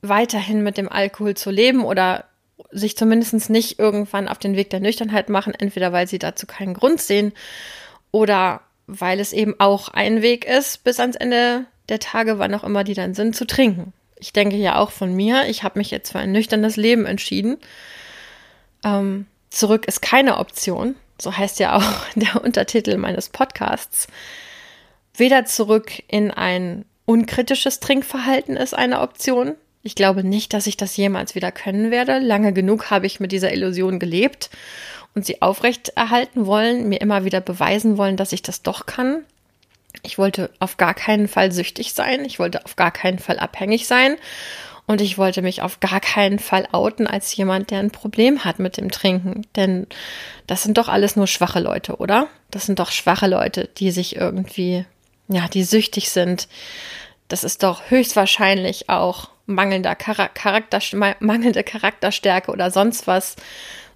weiterhin 0.00 0.62
mit 0.62 0.76
dem 0.76 0.88
Alkohol 0.88 1.34
zu 1.34 1.50
leben 1.50 1.84
oder 1.84 2.24
sich 2.70 2.96
zumindest 2.96 3.50
nicht 3.50 3.78
irgendwann 3.78 4.28
auf 4.28 4.38
den 4.38 4.56
Weg 4.56 4.70
der 4.70 4.80
Nüchternheit 4.80 5.28
machen, 5.28 5.54
entweder 5.54 5.92
weil 5.92 6.06
sie 6.06 6.18
dazu 6.18 6.46
keinen 6.46 6.74
Grund 6.74 7.00
sehen 7.00 7.32
oder 8.10 8.60
weil 8.86 9.20
es 9.20 9.32
eben 9.32 9.54
auch 9.58 9.88
ein 9.88 10.22
Weg 10.22 10.44
ist 10.44 10.84
bis 10.84 10.98
ans 10.98 11.16
Ende 11.16 11.66
der 11.88 12.00
Tage, 12.00 12.38
wann 12.38 12.54
auch 12.54 12.64
immer 12.64 12.84
die 12.84 12.94
dann 12.94 13.14
sind, 13.14 13.36
zu 13.36 13.46
trinken. 13.46 13.92
Ich 14.18 14.32
denke 14.32 14.56
ja 14.56 14.76
auch 14.76 14.90
von 14.90 15.14
mir, 15.14 15.48
ich 15.48 15.62
habe 15.62 15.78
mich 15.78 15.90
jetzt 15.90 16.12
für 16.12 16.18
ein 16.18 16.32
nüchternes 16.32 16.76
Leben 16.76 17.06
entschieden. 17.06 17.58
Ähm, 18.84 19.26
zurück 19.50 19.86
ist 19.86 20.02
keine 20.02 20.38
Option, 20.38 20.96
so 21.20 21.36
heißt 21.36 21.60
ja 21.60 21.76
auch 21.76 21.92
der 22.14 22.42
Untertitel 22.42 22.96
meines 22.96 23.28
Podcasts. 23.28 24.08
Weder 25.14 25.44
zurück 25.44 25.92
in 26.08 26.30
ein 26.30 26.84
unkritisches 27.04 27.80
Trinkverhalten 27.80 28.56
ist 28.56 28.74
eine 28.74 29.00
Option, 29.00 29.54
Ich 29.82 29.94
glaube 29.94 30.24
nicht, 30.24 30.52
dass 30.52 30.66
ich 30.66 30.76
das 30.76 30.96
jemals 30.96 31.34
wieder 31.34 31.52
können 31.52 31.90
werde. 31.90 32.18
Lange 32.18 32.52
genug 32.52 32.90
habe 32.90 33.06
ich 33.06 33.20
mit 33.20 33.32
dieser 33.32 33.52
Illusion 33.52 33.98
gelebt 33.98 34.50
und 35.14 35.24
sie 35.24 35.40
aufrechterhalten 35.42 36.46
wollen, 36.46 36.88
mir 36.88 37.00
immer 37.00 37.24
wieder 37.24 37.40
beweisen 37.40 37.96
wollen, 37.96 38.16
dass 38.16 38.32
ich 38.32 38.42
das 38.42 38.62
doch 38.62 38.86
kann. 38.86 39.24
Ich 40.02 40.18
wollte 40.18 40.50
auf 40.58 40.76
gar 40.76 40.94
keinen 40.94 41.28
Fall 41.28 41.52
süchtig 41.52 41.92
sein. 41.92 42.24
Ich 42.24 42.38
wollte 42.38 42.64
auf 42.64 42.76
gar 42.76 42.90
keinen 42.90 43.18
Fall 43.18 43.38
abhängig 43.38 43.86
sein. 43.86 44.16
Und 44.86 45.02
ich 45.02 45.18
wollte 45.18 45.42
mich 45.42 45.60
auf 45.60 45.80
gar 45.80 46.00
keinen 46.00 46.38
Fall 46.38 46.66
outen 46.72 47.06
als 47.06 47.36
jemand, 47.36 47.70
der 47.70 47.80
ein 47.80 47.90
Problem 47.90 48.44
hat 48.44 48.58
mit 48.58 48.78
dem 48.78 48.90
Trinken. 48.90 49.46
Denn 49.54 49.86
das 50.46 50.62
sind 50.62 50.78
doch 50.78 50.88
alles 50.88 51.14
nur 51.14 51.26
schwache 51.26 51.60
Leute, 51.60 51.96
oder? 51.96 52.28
Das 52.50 52.64
sind 52.64 52.78
doch 52.78 52.90
schwache 52.90 53.26
Leute, 53.26 53.68
die 53.76 53.90
sich 53.90 54.16
irgendwie, 54.16 54.86
ja, 55.28 55.46
die 55.48 55.64
süchtig 55.64 56.08
sind. 56.10 56.48
Das 57.28 57.44
ist 57.44 57.62
doch 57.62 57.90
höchstwahrscheinlich 57.90 58.88
auch 58.88 59.28
mangelnder 59.48 59.96
Charakter, 59.96 60.80
mangelnde 61.20 61.64
Charakterstärke 61.64 62.52
oder 62.52 62.70
sonst 62.70 63.06
was. 63.06 63.36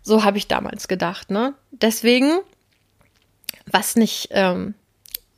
So 0.03 0.25
habe 0.25 0.39
ich 0.39 0.49
damals 0.49 0.89
gedacht, 0.89 1.31
ne? 1.31 1.55
Deswegen, 1.71 2.41
was 3.67 3.95
nicht, 3.95 4.29
ähm, 4.33 4.75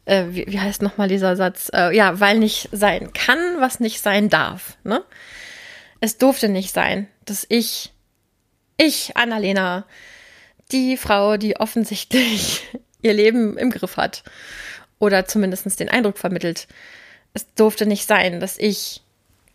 äh, 0.07 0.27
wie, 0.29 0.47
wie 0.47 0.61
heißt 0.61 0.83
nochmal 0.83 1.09
dieser 1.09 1.37
Satz? 1.37 1.71
Äh, 1.75 1.95
ja, 1.95 2.21
weil 2.21 2.39
nicht 2.39 2.69
sein 2.73 3.13
kann, 3.13 3.39
was 3.59 3.81
nicht 3.81 4.01
sein 4.01 4.31
darf, 4.31 4.79
ne? 4.85 5.05
Es 6.01 6.17
durfte 6.17 6.49
nicht 6.49 6.73
sein, 6.73 7.09
dass 7.25 7.45
ich, 7.49 7.93
ich, 8.77 9.17
Annalena, 9.17 9.85
die 10.71 10.97
Frau, 10.97 11.37
die 11.37 11.57
offensichtlich 11.57 12.63
ihr 13.03 13.13
Leben 13.13 13.59
im 13.59 13.71
Griff 13.71 13.97
hat 13.97 14.23
oder 14.99 15.27
zumindest 15.27 15.79
den 15.81 15.89
Eindruck 15.89 16.19
vermittelt, 16.19 16.69
es 17.35 17.53
durfte 17.55 17.85
nicht 17.85 18.07
sein, 18.07 18.39
dass 18.39 18.59
ich 18.59 19.04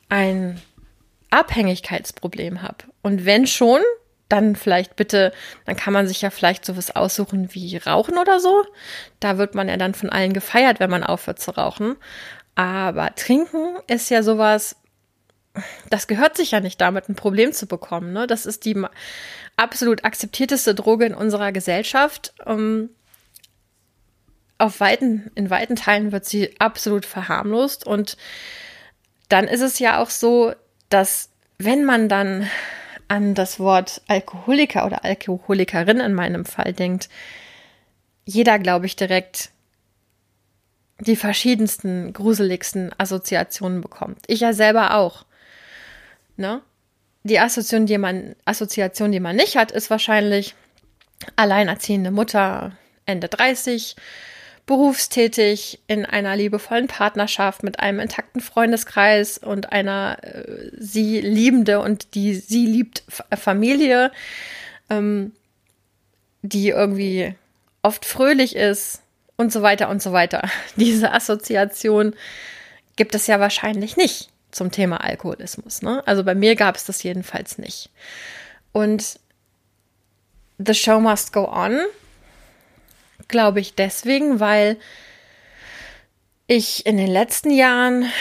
ein 0.09 0.61
Abhängigkeitsproblem 1.29 2.61
habe. 2.61 2.85
Und 3.01 3.25
wenn 3.25 3.47
schon, 3.47 3.81
dann 4.27 4.55
vielleicht 4.55 4.95
bitte, 4.95 5.33
dann 5.65 5.75
kann 5.75 5.93
man 5.93 6.07
sich 6.07 6.21
ja 6.21 6.29
vielleicht 6.29 6.65
sowas 6.65 6.95
aussuchen 6.95 7.53
wie 7.53 7.77
Rauchen 7.77 8.17
oder 8.17 8.39
so. 8.39 8.63
Da 9.19 9.37
wird 9.37 9.55
man 9.55 9.67
ja 9.67 9.77
dann 9.77 9.95
von 9.95 10.09
allen 10.09 10.33
gefeiert, 10.33 10.79
wenn 10.79 10.89
man 10.89 11.03
aufhört 11.03 11.39
zu 11.39 11.51
rauchen. 11.51 11.95
Aber 12.55 13.15
trinken 13.15 13.77
ist 13.87 14.09
ja 14.09 14.21
sowas, 14.21 14.75
das 15.89 16.07
gehört 16.07 16.37
sich 16.37 16.51
ja 16.51 16.59
nicht 16.59 16.79
damit, 16.79 17.09
ein 17.09 17.15
Problem 17.15 17.53
zu 17.53 17.65
bekommen. 17.67 18.13
Ne? 18.13 18.27
Das 18.27 18.45
ist 18.45 18.65
die 18.65 18.75
absolut 19.57 20.05
akzeptierteste 20.05 20.75
Droge 20.75 21.05
in 21.05 21.15
unserer 21.15 21.51
Gesellschaft. 21.51 22.33
Um, 22.45 22.57
ähm, 22.57 22.89
auf 24.61 24.81
weiten, 24.81 25.31
in 25.35 25.49
weiten 25.49 25.77
Teilen 25.77 26.11
wird 26.11 26.25
sie 26.25 26.53
absolut 26.59 27.05
verharmlost. 27.05 27.87
Und 27.87 28.17
dann 29.29 29.47
ist 29.47 29.61
es 29.61 29.79
ja 29.79 30.01
auch 30.01 30.09
so, 30.09 30.53
dass 30.89 31.29
wenn 31.57 31.85
man 31.85 32.09
dann 32.09 32.49
an 33.07 33.33
das 33.35 33.59
Wort 33.59 34.01
Alkoholiker 34.07 34.85
oder 34.85 35.03
Alkoholikerin 35.03 35.99
in 35.99 36.13
meinem 36.13 36.45
Fall 36.45 36.73
denkt, 36.73 37.09
jeder, 38.25 38.59
glaube 38.59 38.85
ich, 38.85 38.95
direkt 38.95 39.49
die 40.99 41.15
verschiedensten, 41.15 42.13
gruseligsten 42.13 42.91
Assoziationen 42.97 43.81
bekommt. 43.81 44.19
Ich 44.27 44.41
ja 44.41 44.53
selber 44.53 44.95
auch. 44.95 45.25
Ne? 46.37 46.61
Die 47.23 47.39
Assoziation, 47.39 47.85
die 47.85 47.97
man, 47.97 48.35
Assoziation, 48.45 49.11
die 49.11 49.19
man 49.19 49.35
nicht 49.35 49.57
hat, 49.57 49.71
ist 49.71 49.89
wahrscheinlich 49.89 50.55
alleinerziehende 51.35 52.11
Mutter, 52.11 52.73
Ende 53.05 53.27
30, 53.27 53.95
berufstätig, 54.69 55.79
in 55.87 56.05
einer 56.05 56.35
liebevollen 56.35 56.85
Partnerschaft 56.85 57.63
mit 57.63 57.79
einem 57.79 57.99
intakten 57.99 58.39
Freundeskreis 58.39 59.39
und 59.39 59.71
einer 59.71 60.19
äh, 60.21 60.69
sie 60.77 61.21
liebende 61.21 61.79
und 61.79 62.13
die 62.13 62.35
sie 62.35 62.67
liebt 62.67 63.01
Familie, 63.35 64.11
ähm, 64.91 65.31
die 66.43 66.69
irgendwie 66.69 67.33
oft 67.81 68.05
fröhlich 68.05 68.55
ist 68.55 69.01
und 69.37 69.51
so 69.51 69.63
weiter 69.63 69.89
und 69.89 70.03
so 70.03 70.11
weiter. 70.11 70.47
Diese 70.75 71.13
Assoziation 71.13 72.13
gibt 72.95 73.15
es 73.15 73.25
ja 73.25 73.39
wahrscheinlich 73.39 73.97
nicht 73.97 74.29
zum 74.51 74.69
Thema 74.69 74.97
Alkoholismus. 75.03 75.81
Ne? 75.81 76.03
Also 76.05 76.23
bei 76.23 76.35
mir 76.35 76.55
gab 76.55 76.75
es 76.75 76.85
das 76.85 77.01
jedenfalls 77.01 77.57
nicht. 77.57 77.89
Und 78.71 79.19
The 80.59 80.75
Show 80.75 80.99
Must 80.99 81.33
Go 81.33 81.51
On, 81.51 81.79
glaube 83.29 83.61
ich 83.61 83.75
deswegen, 83.75 84.39
weil 84.39 84.77
ich 86.47 86.85
in 86.85 86.97
den 86.97 87.07
letzten 87.07 87.51
Jahren 87.51 88.11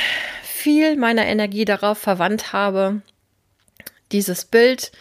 viel 0.44 0.96
meiner 0.96 1.26
Energie 1.26 1.64
darauf 1.64 1.98
verwandt 1.98 2.52
habe, 2.52 3.02
dieses 4.12 4.44
Bild, 4.44 4.92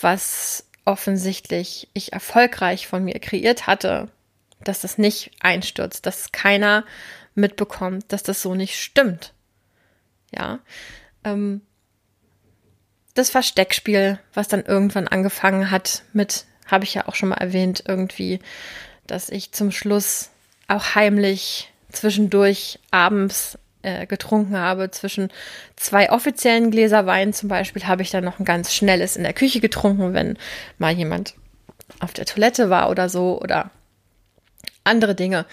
was 0.00 0.66
offensichtlich 0.84 1.88
ich 1.92 2.12
erfolgreich 2.12 2.86
von 2.86 3.04
mir 3.04 3.18
kreiert 3.18 3.66
hatte, 3.66 4.08
dass 4.60 4.80
das 4.80 4.98
nicht 4.98 5.32
einstürzt, 5.40 6.06
dass 6.06 6.32
keiner 6.32 6.84
mitbekommt, 7.34 8.12
dass 8.12 8.22
das 8.22 8.42
so 8.42 8.54
nicht 8.54 8.80
stimmt. 8.80 9.34
Ja. 10.34 10.60
Ähm, 11.24 11.62
das 13.14 13.30
Versteckspiel, 13.30 14.18
was 14.34 14.48
dann 14.48 14.64
irgendwann 14.64 15.08
angefangen 15.08 15.70
hat 15.70 16.02
mit, 16.12 16.44
habe 16.66 16.84
ich 16.84 16.94
ja 16.94 17.08
auch 17.08 17.14
schon 17.14 17.30
mal 17.30 17.36
erwähnt, 17.36 17.82
irgendwie, 17.86 18.40
dass 19.06 19.28
ich 19.28 19.52
zum 19.52 19.70
Schluss 19.70 20.30
auch 20.68 20.94
heimlich 20.94 21.72
zwischendurch 21.90 22.78
abends 22.90 23.58
äh, 23.82 24.06
getrunken 24.06 24.58
habe. 24.58 24.90
Zwischen 24.90 25.30
zwei 25.76 26.10
offiziellen 26.10 26.70
Gläser 26.70 27.06
Wein 27.06 27.32
zum 27.32 27.48
Beispiel 27.48 27.86
habe 27.86 28.02
ich 28.02 28.10
dann 28.10 28.24
noch 28.24 28.38
ein 28.38 28.44
ganz 28.44 28.74
schnelles 28.74 29.16
in 29.16 29.22
der 29.22 29.32
Küche 29.32 29.60
getrunken, 29.60 30.12
wenn 30.12 30.38
mal 30.78 30.92
jemand 30.92 31.34
auf 32.00 32.12
der 32.12 32.26
Toilette 32.26 32.68
war 32.68 32.90
oder 32.90 33.08
so 33.08 33.40
oder 33.40 33.70
andere 34.84 35.14
Dinge. 35.14 35.46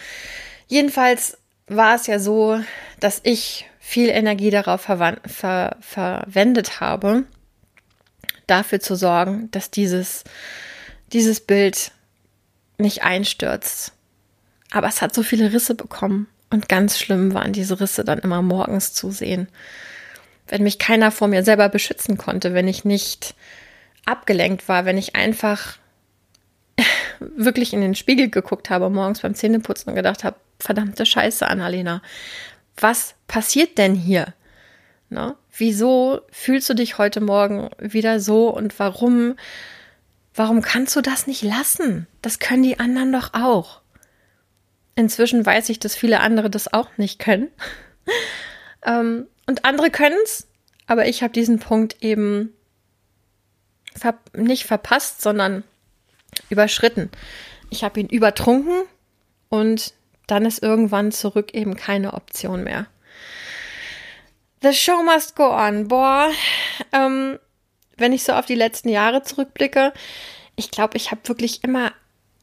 Jedenfalls 0.68 1.38
war 1.68 1.96
es 1.96 2.08
ja 2.08 2.20
so, 2.20 2.60
dass 3.00 3.22
ich 3.24 3.66
viel 3.80 4.10
Energie 4.10 4.50
darauf 4.50 4.82
ver 4.82 5.78
verwendet 5.82 6.80
habe, 6.80 7.26
dafür 8.48 8.80
zu 8.80 8.96
sorgen, 8.96 9.50
dass 9.52 9.72
dieses, 9.72 10.24
dieses 11.12 11.40
Bild 11.42 11.92
nicht 12.84 13.02
einstürzt. 13.02 13.94
Aber 14.72 14.88
es 14.88 15.02
hat 15.02 15.16
so 15.16 15.24
viele 15.24 15.52
Risse 15.52 15.74
bekommen 15.74 16.28
und 16.52 16.70
ganz 16.70 17.00
schlimm 17.00 17.34
waren 17.34 17.54
diese 17.54 17.80
Risse 17.80 18.04
dann 18.04 18.20
immer 18.20 18.44
morgens 18.44 18.94
zu 18.94 19.10
sehen. 19.10 19.48
Wenn 20.48 20.62
mich 20.62 20.78
keiner 20.78 21.10
vor 21.10 21.28
mir 21.28 21.44
selber 21.44 21.70
beschützen 21.70 22.18
konnte, 22.18 22.54
wenn 22.54 22.68
ich 22.68 22.86
nicht 22.86 23.34
abgelenkt 24.06 24.68
war, 24.68 24.86
wenn 24.86 24.98
ich 24.98 25.16
einfach 25.16 25.78
wirklich 27.20 27.74
in 27.74 27.82
den 27.82 27.96
Spiegel 27.96 28.30
geguckt 28.30 28.70
habe 28.70 28.90
morgens 28.90 29.22
beim 29.22 29.34
Zähneputzen 29.34 29.90
und 29.90 29.96
gedacht 29.96 30.24
habe, 30.24 30.36
verdammte 30.60 31.06
Scheiße, 31.06 31.48
Annalena, 31.48 32.02
was 32.78 33.16
passiert 33.28 33.78
denn 33.78 33.96
hier? 33.96 34.34
Ne? 35.10 35.36
Wieso 35.56 36.22
fühlst 36.32 36.70
du 36.70 36.74
dich 36.74 36.98
heute 36.98 37.22
Morgen 37.22 37.70
wieder 37.80 38.20
so 38.20 38.50
und 38.50 38.78
warum, 38.80 39.36
warum 40.34 40.62
kannst 40.62 40.96
du 40.96 41.02
das 41.02 41.28
nicht 41.28 41.42
lassen? 41.42 42.08
Das 42.22 42.40
können 42.40 42.64
die 42.64 42.80
anderen 42.80 43.12
doch 43.12 43.34
auch. 43.34 43.82
Inzwischen 44.96 45.46
weiß 45.46 45.70
ich, 45.70 45.80
dass 45.80 45.96
viele 45.96 46.20
andere 46.20 46.50
das 46.50 46.72
auch 46.72 46.90
nicht 46.98 47.20
können. 47.20 47.50
ähm, 48.86 49.28
und 49.48 49.66
andere 49.66 49.90
können 49.90 50.18
es, 50.24 50.48
aber 50.88 51.08
ich 51.08 51.24
habe 51.24 51.34
diesen 51.34 51.60
Punkt 51.60 52.02
eben 52.02 52.54
ver 53.96 54.18
nicht 54.34 54.66
verpasst, 54.66 55.22
sondern 55.22 55.64
überschritten. 56.50 57.10
Ich 57.70 57.84
habe 57.84 58.00
ihn 58.00 58.10
übertrunken 58.10 58.84
und 59.50 59.94
dann 60.28 60.46
ist 60.46 60.64
irgendwann 60.64 61.12
zurück 61.12 61.54
eben 61.54 61.76
keine 61.76 62.14
Option 62.14 62.64
mehr. 62.64 62.88
The 64.62 64.74
show 64.74 65.04
must 65.04 65.36
go 65.36 65.50
on. 65.52 65.88
Boah, 65.88 66.32
ähm, 66.92 67.38
wenn 68.04 68.12
ich 68.12 68.24
so 68.24 68.34
auf 68.34 68.46
die 68.46 68.56
letzten 68.56 68.90
Jahre 68.90 69.24
zurückblicke, 69.24 69.94
ich 70.58 70.72
glaube, 70.72 70.98
ich 70.98 71.10
habe 71.10 71.22
wirklich 71.26 71.64
immer 71.64 71.94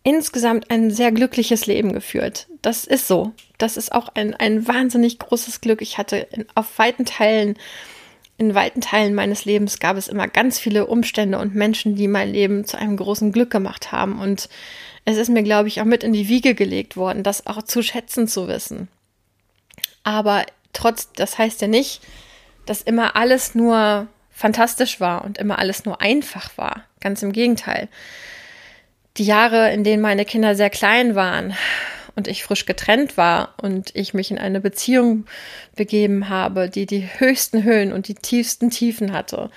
insgesamt 0.02 0.71
ein 0.71 0.90
sehr 0.90 1.12
glückliches 1.12 1.67
Leben 1.67 1.93
geführt. 1.93 2.47
Das 2.62 2.85
ist 2.85 3.07
so. 3.07 3.33
Das 3.59 3.76
ist 3.76 3.93
auch 3.93 4.09
ein, 4.14 4.35
ein 4.35 4.67
wahnsinnig 4.67 5.19
großes 5.19 5.61
Glück. 5.61 5.83
Ich 5.83 5.99
hatte 5.99 6.17
in, 6.17 6.47
auf 6.55 6.79
weiten 6.79 7.05
Teilen, 7.05 7.59
in 8.38 8.55
weiten 8.55 8.81
Teilen 8.81 9.14
meines 9.14 9.45
Lebens 9.45 9.79
gab 9.79 9.99
es 9.99 10.09
immer 10.09 10.29
ganz 10.29 10.59
viele 10.59 10.87
Umstände 10.87 11.38
und 11.38 11.55
Menschen, 11.55 11.95
die 11.95 12.09
mein 12.09 12.33
Leben 12.33 12.64
zu 12.64 12.79
einem 12.79 12.97
großen 12.97 13.31
Glück 13.31 13.50
gemacht 13.50 13.93
haben. 13.93 14.19
Und 14.19 14.49
es 15.05 15.19
ist 15.19 15.29
mir, 15.29 15.43
glaube 15.43 15.69
ich, 15.69 15.83
auch 15.83 15.87
mit 15.87 16.02
in 16.02 16.14
die 16.14 16.29
Wiege 16.29 16.55
gelegt 16.55 16.97
worden, 16.97 17.23
das 17.23 17.47
auch 17.47 17.61
zu 17.62 17.83
schätzen 17.83 18.29
zu 18.29 18.49
wissen. 18.49 18.88
Aber 20.05 20.47
trotz, 20.73 21.12
das 21.12 21.37
heißt 21.37 21.61
ja 21.61 21.69
nicht, 21.69 22.00
dass 22.64 22.81
immer 22.81 23.14
alles 23.14 23.55
nur 23.55 24.09
fantastisch 24.40 25.00
war 25.00 25.23
und 25.23 25.37
immer 25.37 25.59
alles 25.59 25.85
nur 25.85 26.00
einfach 26.00 26.56
war. 26.56 26.85
Ganz 27.00 27.23
im 27.23 27.30
Gegenteil. 27.30 27.88
Die 29.18 29.26
Jahre, 29.26 29.70
in 29.70 29.85
denen 29.85 30.00
meine 30.00 30.25
Kinder 30.25 30.54
sehr 30.54 30.70
klein 30.70 31.14
waren 31.14 31.54
und 32.16 32.26
ich 32.26 32.42
frisch 32.42 32.64
getrennt 32.64 33.18
war 33.18 33.54
und 33.61 33.94
ich 33.94 34.14
mich 34.14 34.30
in 34.30 34.38
eine 34.38 34.62
Beziehung 34.62 35.26
begeben 35.76 36.30
habe, 36.30 36.70
die 36.70 36.87
die 36.87 37.06
höchsten 37.18 37.64
Höhen 37.64 37.92
und 37.92 38.09
die 38.09 38.14
tiefsten 38.14 38.70
Tiefen 38.70 39.12
hatte, 39.12 39.50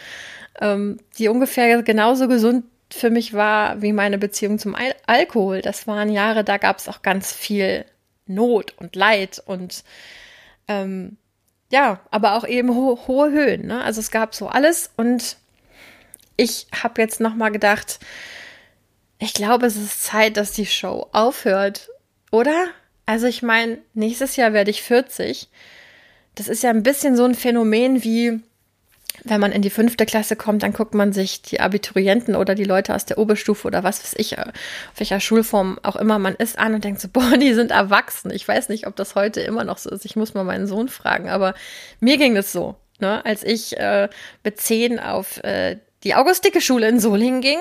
ähm, 0.59 0.97
die 1.17 1.29
ungefähr 1.29 1.81
genauso 1.81 2.27
gesund 2.27 2.65
für 2.91 3.09
mich 3.09 3.33
war 3.33 3.81
wie 3.81 3.93
meine 3.93 4.17
Beziehung 4.17 4.59
zum 4.59 4.75
Al 4.75 4.93
Alkohol. 5.05 5.61
Das 5.61 5.87
waren 5.87 6.11
Jahre, 6.11 6.43
da 6.43 6.57
gab 6.57 6.79
es 6.79 6.89
auch 6.89 7.01
ganz 7.01 7.31
viel 7.31 7.85
Not 8.25 8.73
und 8.77 8.97
Leid 8.97 9.41
und 9.45 9.85
ähm, 10.67 11.15
ja, 11.73 11.99
aber 12.11 12.35
auch 12.35 12.47
eben 12.47 12.75
ho 12.75 12.99
hohe 13.07 13.31
Höhen. 13.31 13.65
Ne? 13.65 13.83
Also 13.83 13.99
es 13.99 14.11
gab 14.11 14.35
so 14.35 14.47
alles 14.47 14.91
und 14.95 15.37
ich 16.37 16.67
habe 16.71 17.01
jetzt 17.01 17.19
noch 17.19 17.33
mal 17.33 17.49
gedacht, 17.49 17.99
ich 19.17 19.33
glaube, 19.33 19.65
es 19.65 19.75
ist 19.75 20.03
Zeit, 20.03 20.37
dass 20.37 20.51
die 20.51 20.67
Show 20.67 21.07
aufhört, 21.13 21.89
oder? 22.29 22.67
Also 23.07 23.25
ich 23.25 23.41
meine, 23.41 23.79
nächstes 23.95 24.35
Jahr 24.35 24.53
werde 24.53 24.69
ich 24.69 24.83
40. 24.83 25.49
Das 26.35 26.47
ist 26.47 26.61
ja 26.61 26.69
ein 26.69 26.83
bisschen 26.83 27.15
so 27.15 27.25
ein 27.25 27.33
Phänomen 27.33 28.03
wie 28.03 28.41
wenn 29.23 29.39
man 29.39 29.51
in 29.51 29.61
die 29.61 29.69
fünfte 29.69 30.05
Klasse 30.05 30.35
kommt, 30.35 30.63
dann 30.63 30.73
guckt 30.73 30.93
man 30.93 31.13
sich 31.13 31.41
die 31.41 31.59
Abiturienten 31.59 32.35
oder 32.35 32.55
die 32.55 32.63
Leute 32.63 32.95
aus 32.95 33.05
der 33.05 33.17
Oberstufe 33.17 33.67
oder 33.67 33.83
was 33.83 34.03
weiß 34.03 34.15
ich, 34.17 34.37
auf 34.39 34.47
welcher 34.97 35.19
Schulform 35.19 35.79
auch 35.83 35.95
immer 35.95 36.19
man 36.19 36.35
ist, 36.35 36.57
an 36.57 36.73
und 36.73 36.83
denkt 36.83 36.99
so, 36.99 37.07
boah, 37.13 37.37
die 37.37 37.53
sind 37.53 37.71
erwachsen. 37.71 38.31
Ich 38.31 38.47
weiß 38.47 38.69
nicht, 38.69 38.87
ob 38.87 38.95
das 38.95 39.15
heute 39.15 39.41
immer 39.41 39.63
noch 39.63 39.77
so 39.77 39.89
ist. 39.89 40.05
Ich 40.05 40.15
muss 40.15 40.33
mal 40.33 40.43
meinen 40.43 40.67
Sohn 40.67 40.89
fragen, 40.89 41.29
aber 41.29 41.53
mir 41.99 42.17
ging 42.17 42.35
das 42.35 42.51
so. 42.51 42.75
Ne? 42.99 43.23
Als 43.25 43.43
ich 43.43 43.77
äh, 43.77 44.09
mit 44.43 44.59
zehn 44.59 44.99
auf 44.99 45.43
äh, 45.43 45.77
die 46.03 46.15
August-Dicke-Schule 46.15 46.87
in 46.87 46.99
Solingen 46.99 47.41
ging, 47.41 47.59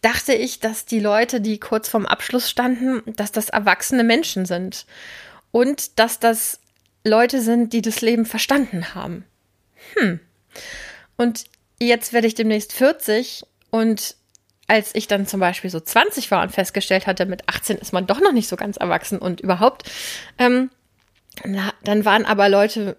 dachte 0.00 0.32
ich, 0.32 0.60
dass 0.60 0.86
die 0.86 1.00
Leute, 1.00 1.40
die 1.40 1.58
kurz 1.58 1.88
vorm 1.88 2.06
Abschluss 2.06 2.48
standen, 2.48 3.02
dass 3.16 3.32
das 3.32 3.48
erwachsene 3.48 4.04
Menschen 4.04 4.46
sind. 4.46 4.86
Und 5.52 5.98
dass 5.98 6.20
das 6.20 6.60
Leute 7.04 7.40
sind, 7.40 7.72
die 7.72 7.82
das 7.82 8.00
Leben 8.00 8.24
verstanden 8.24 8.94
haben. 8.94 9.24
Hm. 9.94 10.20
Und 11.16 11.44
jetzt 11.78 12.12
werde 12.12 12.26
ich 12.26 12.34
demnächst 12.34 12.72
40 12.72 13.44
und 13.70 14.16
als 14.66 14.94
ich 14.94 15.08
dann 15.08 15.26
zum 15.26 15.40
Beispiel 15.40 15.68
so 15.68 15.80
20 15.80 16.30
war 16.30 16.42
und 16.42 16.52
festgestellt 16.52 17.06
hatte, 17.06 17.26
mit 17.26 17.48
18 17.48 17.78
ist 17.78 17.92
man 17.92 18.06
doch 18.06 18.20
noch 18.20 18.32
nicht 18.32 18.48
so 18.48 18.56
ganz 18.56 18.76
erwachsen 18.76 19.18
und 19.18 19.40
überhaupt, 19.40 19.90
ähm, 20.38 20.70
na, 21.44 21.72
dann 21.82 22.04
waren 22.04 22.24
aber 22.24 22.48
Leute 22.48 22.96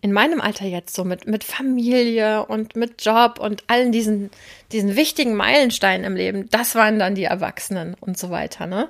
in 0.00 0.12
meinem 0.12 0.40
Alter 0.40 0.64
jetzt 0.64 0.94
so 0.94 1.04
mit, 1.04 1.26
mit 1.26 1.44
Familie 1.44 2.46
und 2.46 2.76
mit 2.76 3.04
Job 3.04 3.38
und 3.38 3.62
allen 3.68 3.92
diesen, 3.92 4.30
diesen 4.72 4.96
wichtigen 4.96 5.34
Meilensteinen 5.34 6.04
im 6.04 6.16
Leben, 6.16 6.48
das 6.50 6.74
waren 6.74 6.98
dann 6.98 7.14
die 7.14 7.24
Erwachsenen 7.24 7.94
und 8.00 8.18
so 8.18 8.30
weiter, 8.30 8.66
ne? 8.66 8.88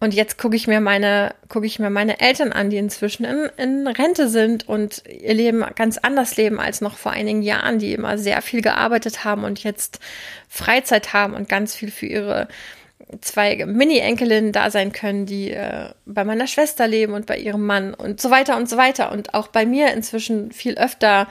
Und 0.00 0.14
jetzt 0.14 0.38
gucke 0.38 0.54
ich 0.54 0.68
mir 0.68 0.80
meine, 0.80 1.34
gucke 1.48 1.66
ich 1.66 1.80
mir 1.80 1.90
meine 1.90 2.20
Eltern 2.20 2.52
an, 2.52 2.70
die 2.70 2.76
inzwischen 2.76 3.24
in, 3.24 3.50
in 3.56 3.86
Rente 3.88 4.28
sind 4.28 4.68
und 4.68 5.02
ihr 5.08 5.34
Leben 5.34 5.64
ganz 5.74 5.98
anders 5.98 6.36
leben 6.36 6.60
als 6.60 6.80
noch 6.80 6.96
vor 6.96 7.12
einigen 7.12 7.42
Jahren, 7.42 7.80
die 7.80 7.94
immer 7.94 8.16
sehr 8.16 8.40
viel 8.42 8.62
gearbeitet 8.62 9.24
haben 9.24 9.42
und 9.42 9.64
jetzt 9.64 9.98
Freizeit 10.48 11.12
haben 11.12 11.34
und 11.34 11.48
ganz 11.48 11.74
viel 11.74 11.90
für 11.90 12.06
ihre 12.06 12.48
zwei 13.20 13.64
Mini-Enkelinnen 13.64 14.52
da 14.52 14.70
sein 14.70 14.92
können, 14.92 15.26
die 15.26 15.50
äh, 15.50 15.90
bei 16.06 16.24
meiner 16.24 16.46
Schwester 16.46 16.86
leben 16.86 17.14
und 17.14 17.26
bei 17.26 17.38
ihrem 17.38 17.64
Mann 17.64 17.94
und 17.94 18.20
so 18.20 18.30
weiter 18.30 18.56
und 18.56 18.68
so 18.68 18.76
weiter 18.76 19.10
und 19.12 19.34
auch 19.34 19.48
bei 19.48 19.66
mir 19.66 19.92
inzwischen 19.92 20.52
viel 20.52 20.76
öfter 20.76 21.26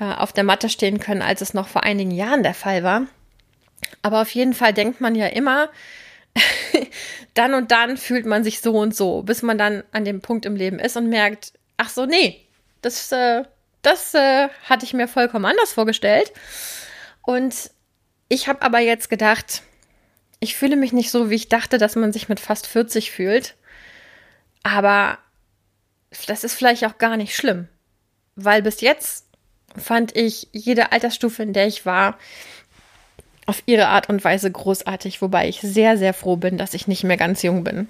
äh, 0.00 0.04
auf 0.04 0.32
der 0.32 0.44
Matte 0.44 0.68
stehen 0.68 0.98
können, 0.98 1.22
als 1.22 1.42
es 1.42 1.54
noch 1.54 1.68
vor 1.68 1.84
einigen 1.84 2.10
Jahren 2.10 2.42
der 2.42 2.54
Fall 2.54 2.82
war. 2.82 3.02
Aber 4.02 4.22
auf 4.22 4.30
jeden 4.30 4.54
Fall 4.54 4.72
denkt 4.72 5.00
man 5.00 5.14
ja 5.14 5.26
immer, 5.26 5.68
dann 7.34 7.54
und 7.54 7.70
dann 7.70 7.96
fühlt 7.96 8.26
man 8.26 8.44
sich 8.44 8.60
so 8.60 8.76
und 8.76 8.94
so, 8.94 9.22
bis 9.22 9.42
man 9.42 9.58
dann 9.58 9.84
an 9.92 10.04
dem 10.04 10.20
Punkt 10.20 10.46
im 10.46 10.56
Leben 10.56 10.78
ist 10.78 10.96
und 10.96 11.08
merkt, 11.08 11.52
ach 11.76 11.88
so, 11.88 12.06
nee, 12.06 12.46
das, 12.82 13.10
äh, 13.12 13.44
das 13.82 14.14
äh, 14.14 14.48
hatte 14.64 14.84
ich 14.84 14.94
mir 14.94 15.08
vollkommen 15.08 15.44
anders 15.44 15.72
vorgestellt. 15.72 16.32
Und 17.22 17.70
ich 18.28 18.48
habe 18.48 18.62
aber 18.62 18.78
jetzt 18.78 19.10
gedacht, 19.10 19.62
ich 20.40 20.56
fühle 20.56 20.76
mich 20.76 20.92
nicht 20.92 21.10
so, 21.10 21.30
wie 21.30 21.34
ich 21.34 21.48
dachte, 21.48 21.78
dass 21.78 21.96
man 21.96 22.12
sich 22.12 22.28
mit 22.28 22.40
fast 22.40 22.66
40 22.66 23.10
fühlt. 23.10 23.56
Aber 24.62 25.18
das 26.26 26.44
ist 26.44 26.54
vielleicht 26.54 26.84
auch 26.84 26.98
gar 26.98 27.16
nicht 27.16 27.36
schlimm, 27.36 27.68
weil 28.36 28.62
bis 28.62 28.80
jetzt 28.80 29.26
fand 29.76 30.16
ich 30.16 30.48
jede 30.52 30.92
Altersstufe, 30.92 31.42
in 31.42 31.52
der 31.52 31.66
ich 31.66 31.86
war, 31.86 32.18
auf 33.50 33.64
ihre 33.66 33.88
Art 33.88 34.08
und 34.08 34.22
Weise 34.22 34.48
großartig, 34.48 35.20
wobei 35.22 35.48
ich 35.48 35.60
sehr, 35.60 35.98
sehr 35.98 36.14
froh 36.14 36.36
bin, 36.36 36.56
dass 36.56 36.72
ich 36.72 36.86
nicht 36.86 37.02
mehr 37.02 37.16
ganz 37.16 37.42
jung 37.42 37.64
bin. 37.64 37.88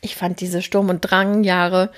Ich 0.00 0.16
fand 0.16 0.40
diese 0.40 0.62
Sturm- 0.62 0.88
und 0.88 1.00
Drangjahre, 1.00 1.90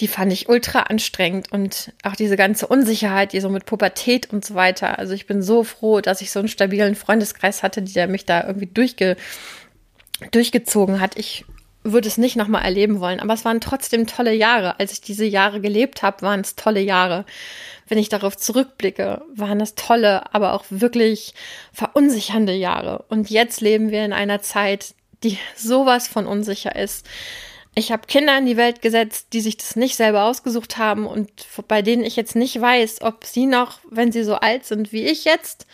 die 0.00 0.08
fand 0.08 0.32
ich 0.32 0.48
ultra 0.48 0.80
anstrengend 0.80 1.52
und 1.52 1.92
auch 2.02 2.16
diese 2.16 2.36
ganze 2.36 2.66
Unsicherheit, 2.66 3.32
die 3.32 3.38
so 3.38 3.48
mit 3.48 3.64
Pubertät 3.64 4.32
und 4.32 4.44
so 4.44 4.56
weiter. 4.56 4.98
Also 4.98 5.12
ich 5.12 5.28
bin 5.28 5.40
so 5.40 5.62
froh, 5.62 6.00
dass 6.00 6.20
ich 6.20 6.32
so 6.32 6.40
einen 6.40 6.48
stabilen 6.48 6.96
Freundeskreis 6.96 7.62
hatte, 7.62 7.80
der 7.80 8.08
mich 8.08 8.24
da 8.24 8.44
irgendwie 8.44 8.66
durchge 8.66 9.16
durchgezogen 10.32 11.00
hat. 11.00 11.16
Ich 11.16 11.44
würde 11.82 12.08
es 12.08 12.18
nicht 12.18 12.36
nochmal 12.36 12.64
erleben 12.64 13.00
wollen, 13.00 13.20
aber 13.20 13.34
es 13.34 13.44
waren 13.44 13.60
trotzdem 13.60 14.06
tolle 14.06 14.34
Jahre. 14.34 14.78
Als 14.78 14.92
ich 14.92 15.00
diese 15.00 15.24
Jahre 15.24 15.60
gelebt 15.60 16.02
habe, 16.02 16.22
waren 16.22 16.40
es 16.40 16.56
tolle 16.56 16.80
Jahre 16.80 17.24
wenn 17.90 17.98
ich 17.98 18.08
darauf 18.08 18.36
zurückblicke, 18.36 19.20
waren 19.34 19.58
das 19.58 19.74
tolle, 19.74 20.32
aber 20.32 20.54
auch 20.54 20.64
wirklich 20.70 21.34
verunsichernde 21.72 22.54
Jahre. 22.54 23.04
Und 23.08 23.30
jetzt 23.30 23.60
leben 23.60 23.90
wir 23.90 24.04
in 24.04 24.12
einer 24.12 24.40
Zeit, 24.40 24.94
die 25.24 25.36
sowas 25.56 26.06
von 26.06 26.26
unsicher 26.26 26.76
ist. 26.76 27.04
Ich 27.74 27.90
habe 27.90 28.06
Kinder 28.06 28.38
in 28.38 28.46
die 28.46 28.56
Welt 28.56 28.80
gesetzt, 28.80 29.28
die 29.32 29.40
sich 29.40 29.56
das 29.56 29.74
nicht 29.74 29.96
selber 29.96 30.24
ausgesucht 30.24 30.78
haben 30.78 31.06
und 31.06 31.30
bei 31.66 31.82
denen 31.82 32.04
ich 32.04 32.14
jetzt 32.14 32.36
nicht 32.36 32.60
weiß, 32.60 33.02
ob 33.02 33.24
sie 33.24 33.46
noch, 33.46 33.80
wenn 33.90 34.12
sie 34.12 34.22
so 34.22 34.36
alt 34.36 34.64
sind 34.64 34.92
wie 34.92 35.06
ich 35.06 35.24
jetzt, 35.24 35.66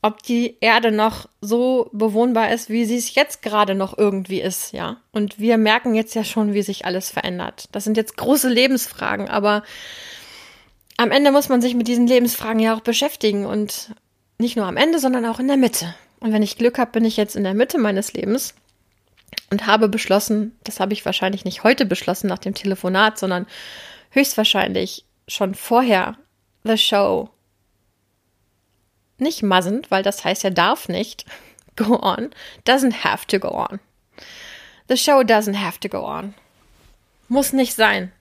ob 0.00 0.22
die 0.22 0.56
Erde 0.60 0.92
noch 0.92 1.28
so 1.40 1.90
bewohnbar 1.92 2.52
ist, 2.52 2.70
wie 2.70 2.84
sie 2.84 2.96
es 2.96 3.14
jetzt 3.14 3.42
gerade 3.42 3.74
noch 3.74 3.98
irgendwie 3.98 4.40
ist, 4.40 4.72
ja. 4.72 4.98
Und 5.10 5.40
wir 5.40 5.58
merken 5.58 5.94
jetzt 5.94 6.14
ja 6.14 6.22
schon, 6.22 6.54
wie 6.54 6.62
sich 6.62 6.84
alles 6.84 7.10
verändert. 7.10 7.68
Das 7.72 7.84
sind 7.84 7.96
jetzt 7.96 8.16
große 8.16 8.48
Lebensfragen, 8.48 9.28
aber 9.28 9.64
am 10.96 11.10
Ende 11.10 11.32
muss 11.32 11.48
man 11.48 11.60
sich 11.60 11.74
mit 11.74 11.88
diesen 11.88 12.06
Lebensfragen 12.06 12.60
ja 12.60 12.76
auch 12.76 12.80
beschäftigen 12.80 13.44
und 13.44 13.92
nicht 14.38 14.56
nur 14.56 14.66
am 14.66 14.76
Ende, 14.76 15.00
sondern 15.00 15.26
auch 15.26 15.40
in 15.40 15.48
der 15.48 15.56
Mitte. 15.56 15.94
Und 16.20 16.32
wenn 16.32 16.42
ich 16.42 16.58
Glück 16.58 16.78
habe, 16.78 16.92
bin 16.92 17.04
ich 17.04 17.16
jetzt 17.16 17.36
in 17.36 17.44
der 17.44 17.54
Mitte 17.54 17.78
meines 17.78 18.12
Lebens 18.12 18.54
und 19.50 19.66
habe 19.66 19.88
beschlossen, 19.88 20.56
das 20.64 20.78
habe 20.80 20.92
ich 20.92 21.04
wahrscheinlich 21.04 21.44
nicht 21.44 21.64
heute 21.64 21.86
beschlossen 21.86 22.28
nach 22.28 22.38
dem 22.38 22.54
Telefonat, 22.54 23.18
sondern 23.18 23.46
höchstwahrscheinlich 24.10 25.04
schon 25.26 25.54
vorher, 25.54 26.16
the 26.64 26.78
show 26.78 27.30
nicht 29.20 29.42
mustn't, 29.42 29.86
weil 29.90 30.02
das 30.02 30.24
heißt, 30.24 30.44
er 30.44 30.50
darf 30.50 30.88
nicht 30.88 31.24
go 31.76 31.94
on, 32.00 32.30
doesn't 32.66 33.04
have 33.04 33.26
to 33.26 33.38
go 33.38 33.50
on. 33.50 33.80
The 34.88 34.96
show 34.96 35.20
doesn't 35.20 35.60
have 35.60 35.78
to 35.80 35.88
go 35.88 36.04
on. 36.04 36.34
Muss 37.28 37.52
nicht 37.52 37.74
sein. 37.74 38.12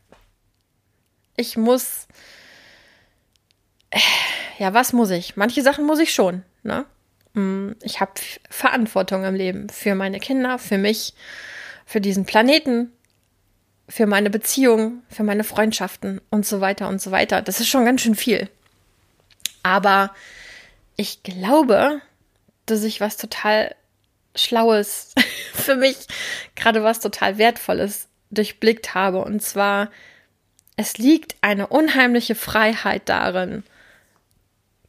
Ich 1.38 1.56
muss 1.56 2.08
ja, 4.58 4.74
was 4.74 4.94
muss 4.94 5.12
ich? 5.12 5.36
Manche 5.36 5.62
Sachen 5.62 5.86
muss 5.86 6.00
ich 6.00 6.14
schon. 6.14 6.44
Ne? 6.64 6.86
Mm, 7.34 7.72
ich 7.84 8.00
habe 8.00 8.14
Verantwortung 8.50 9.24
im 9.24 9.36
Leben 9.36 9.70
für 9.70 9.96
meine 9.96 10.20
Kinder, 10.20 10.60
für 10.60 10.78
mich, 10.78 11.14
für 11.86 12.02
diesen 12.02 12.26
Planeten, 12.26 12.92
für 13.88 14.08
meine 14.08 14.30
Beziehungen, 14.30 15.04
für 15.10 15.24
meine 15.24 15.44
Freundschaften 15.44 16.20
und 16.30 16.46
so 16.46 16.60
weiter 16.60 16.90
und 16.90 17.02
so 17.02 17.12
weiter. 17.12 17.42
Das 17.42 17.60
ist 17.60 17.70
schon 17.70 17.86
ganz 17.86 18.02
schön 18.02 18.16
viel. 18.16 18.50
Aber 19.64 20.12
ich 20.98 21.24
glaube, 21.24 22.02
dass 22.66 22.84
ich 22.84 23.00
was 23.00 23.18
total 23.18 23.74
Schlaues 24.36 25.14
für 25.54 25.76
mich, 25.76 25.96
gerade 26.56 26.84
was 26.84 27.00
total 27.00 27.38
Wertvolles 27.38 28.10
durchblickt 28.30 28.94
habe. 28.94 29.24
Und 29.24 29.42
zwar, 29.42 29.90
es 30.76 30.98
liegt 30.98 31.36
eine 31.42 31.68
unheimliche 31.68 32.36
Freiheit 32.36 33.04
darin, 33.10 33.64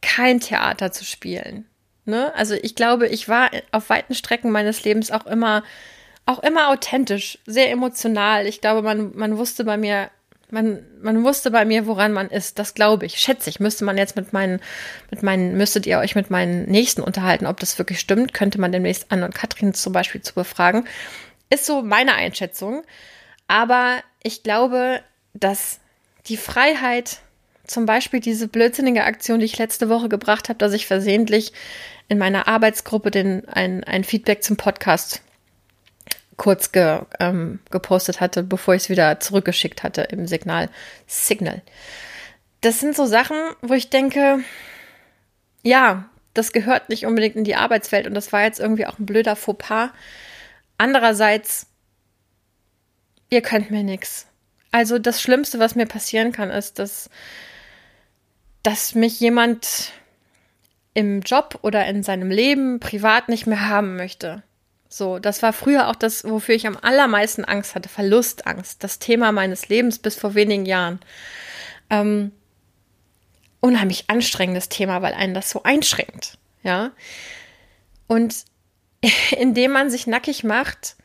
kein 0.01 0.39
Theater 0.39 0.91
zu 0.91 1.05
spielen. 1.05 1.65
Ne? 2.05 2.33
Also 2.35 2.55
ich 2.55 2.75
glaube, 2.75 3.07
ich 3.07 3.29
war 3.29 3.51
auf 3.71 3.89
weiten 3.89 4.15
Strecken 4.15 4.51
meines 4.51 4.83
Lebens 4.83 5.11
auch 5.11 5.25
immer, 5.25 5.63
auch 6.25 6.39
immer 6.39 6.69
authentisch, 6.69 7.37
sehr 7.45 7.71
emotional. 7.71 8.47
Ich 8.47 8.61
glaube, 8.61 8.81
man, 8.81 9.15
man 9.15 9.37
wusste 9.37 9.63
bei 9.63 9.77
mir, 9.77 10.09
man, 10.51 10.83
man 11.01 11.23
wusste 11.23 11.51
bei 11.51 11.65
mir, 11.65 11.87
woran 11.87 12.13
man 12.13 12.29
ist. 12.29 12.59
Das 12.59 12.73
glaube 12.73 13.05
ich, 13.05 13.19
schätze 13.19 13.49
ich. 13.49 13.59
Müsste 13.59 13.85
man 13.85 13.97
jetzt 13.97 14.15
mit 14.15 14.33
meinen, 14.33 14.59
mit 15.11 15.23
meinen, 15.23 15.55
müsstet 15.57 15.85
ihr 15.85 15.99
euch 15.99 16.15
mit 16.15 16.29
meinen 16.29 16.65
Nächsten 16.65 17.01
unterhalten, 17.01 17.45
ob 17.45 17.59
das 17.59 17.77
wirklich 17.77 17.99
stimmt, 17.99 18.33
könnte 18.33 18.59
man 18.59 18.71
demnächst 18.71 19.11
Anne 19.11 19.25
und 19.25 19.35
Katrin 19.35 19.73
zum 19.73 19.93
Beispiel 19.93 20.21
zu 20.21 20.33
befragen. 20.33 20.87
Ist 21.49 21.65
so 21.65 21.81
meine 21.81 22.15
Einschätzung. 22.15 22.83
Aber 23.47 23.97
ich 24.23 24.43
glaube, 24.43 25.01
dass 25.33 25.79
die 26.27 26.37
Freiheit 26.37 27.19
zum 27.65 27.85
Beispiel 27.85 28.19
diese 28.19 28.47
blödsinnige 28.47 29.03
Aktion, 29.03 29.39
die 29.39 29.45
ich 29.45 29.57
letzte 29.57 29.89
Woche 29.89 30.09
gebracht 30.09 30.49
habe, 30.49 30.59
dass 30.59 30.73
ich 30.73 30.87
versehentlich 30.87 31.53
in 32.07 32.17
meiner 32.17 32.47
Arbeitsgruppe 32.47 33.11
den, 33.11 33.47
ein, 33.47 33.83
ein 33.83 34.03
Feedback 34.03 34.43
zum 34.43 34.57
Podcast 34.57 35.21
kurz 36.39 36.71
ge, 36.71 37.01
ähm, 37.19 37.59
gepostet 37.69 38.19
hatte, 38.21 38.41
bevor 38.41 38.73
ich 38.73 38.83
es 38.83 38.89
wieder 38.89 39.19
zurückgeschickt 39.19 39.83
hatte 39.83 40.01
im 40.03 40.25
Signal. 40.25 40.69
Signal. 41.05 41.61
Das 42.61 42.79
sind 42.79 42.95
so 42.95 43.05
Sachen, 43.05 43.37
wo 43.61 43.75
ich 43.75 43.91
denke, 43.91 44.39
ja, 45.61 46.09
das 46.33 46.51
gehört 46.51 46.89
nicht 46.89 47.05
unbedingt 47.05 47.35
in 47.35 47.43
die 47.43 47.55
Arbeitswelt 47.55 48.07
und 48.07 48.13
das 48.13 48.31
war 48.33 48.43
jetzt 48.43 48.59
irgendwie 48.59 48.87
auch 48.87 48.97
ein 48.97 49.05
blöder 49.05 49.35
Fauxpas. 49.35 49.89
Andererseits, 50.77 51.67
ihr 53.29 53.41
könnt 53.41 53.69
mir 53.69 53.83
nichts. 53.83 54.25
Also 54.71 54.97
das 54.97 55.21
Schlimmste, 55.21 55.59
was 55.59 55.75
mir 55.75 55.87
passieren 55.87 56.31
kann, 56.31 56.49
ist, 56.49 56.79
dass, 56.79 57.09
dass 58.63 58.95
mich 58.95 59.19
jemand 59.19 59.91
im 60.93 61.21
Job 61.21 61.59
oder 61.63 61.85
in 61.85 62.01
seinem 62.01 62.31
Leben 62.31 62.79
privat 62.79 63.27
nicht 63.27 63.45
mehr 63.45 63.67
haben 63.67 63.97
möchte. 63.97 64.43
So, 64.91 65.19
das 65.19 65.43
war 65.43 65.53
früher 65.53 65.87
auch 65.87 65.95
das, 65.95 66.23
wofür 66.23 66.55
ich 66.55 66.65
am 66.65 66.75
allermeisten 66.75 67.45
Angst 67.45 67.75
hatte, 67.75 67.87
Verlustangst, 67.87 68.83
das 68.83 68.97
Thema 68.97 69.31
meines 69.31 69.69
Lebens 69.69 69.99
bis 69.99 70.15
vor 70.15 70.33
wenigen 70.33 70.65
Jahren. 70.65 70.99
Ähm, 71.91 72.31
unheimlich 73.59 74.05
anstrengendes 74.07 74.67
Thema, 74.67 75.03
weil 75.03 75.13
einen 75.13 75.35
das 75.35 75.51
so 75.51 75.61
einschränkt, 75.61 76.39
ja. 76.63 76.91
Und 78.07 78.45
indem 79.37 79.71
man 79.71 79.91
sich 79.91 80.07
nackig 80.07 80.43
macht, 80.43 80.95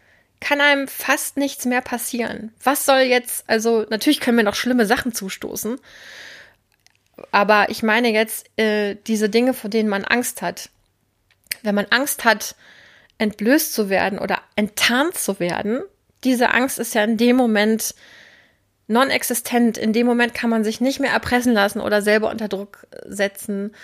kann 0.40 0.62
einem 0.62 0.88
fast 0.88 1.36
nichts 1.36 1.66
mehr 1.66 1.82
passieren. 1.82 2.54
Was 2.62 2.86
soll 2.86 3.00
jetzt, 3.00 3.44
also 3.48 3.84
natürlich 3.90 4.20
können 4.20 4.36
mir 4.36 4.44
noch 4.44 4.54
schlimme 4.54 4.86
Sachen 4.86 5.12
zustoßen, 5.12 5.78
aber 7.32 7.68
ich 7.68 7.82
meine 7.82 8.10
jetzt 8.10 8.46
äh, 8.58 8.96
diese 9.06 9.28
Dinge, 9.28 9.52
vor 9.52 9.68
denen 9.68 9.90
man 9.90 10.04
Angst 10.04 10.40
hat. 10.40 10.70
Wenn 11.62 11.74
man 11.74 11.86
Angst 11.90 12.24
hat, 12.24 12.56
entblößt 13.18 13.72
zu 13.72 13.88
werden 13.88 14.18
oder 14.18 14.38
enttarnt 14.56 15.16
zu 15.16 15.40
werden, 15.40 15.82
diese 16.24 16.50
Angst 16.50 16.78
ist 16.78 16.94
ja 16.94 17.04
in 17.04 17.16
dem 17.16 17.36
Moment 17.36 17.94
non-existent. 18.86 19.78
In 19.78 19.92
dem 19.92 20.06
Moment 20.06 20.34
kann 20.34 20.50
man 20.50 20.64
sich 20.64 20.80
nicht 20.80 21.00
mehr 21.00 21.12
erpressen 21.12 21.52
lassen 21.52 21.80
oder 21.80 22.02
selber 22.02 22.30
unter 22.30 22.48
Druck 22.48 22.86
setzen, 23.06 23.74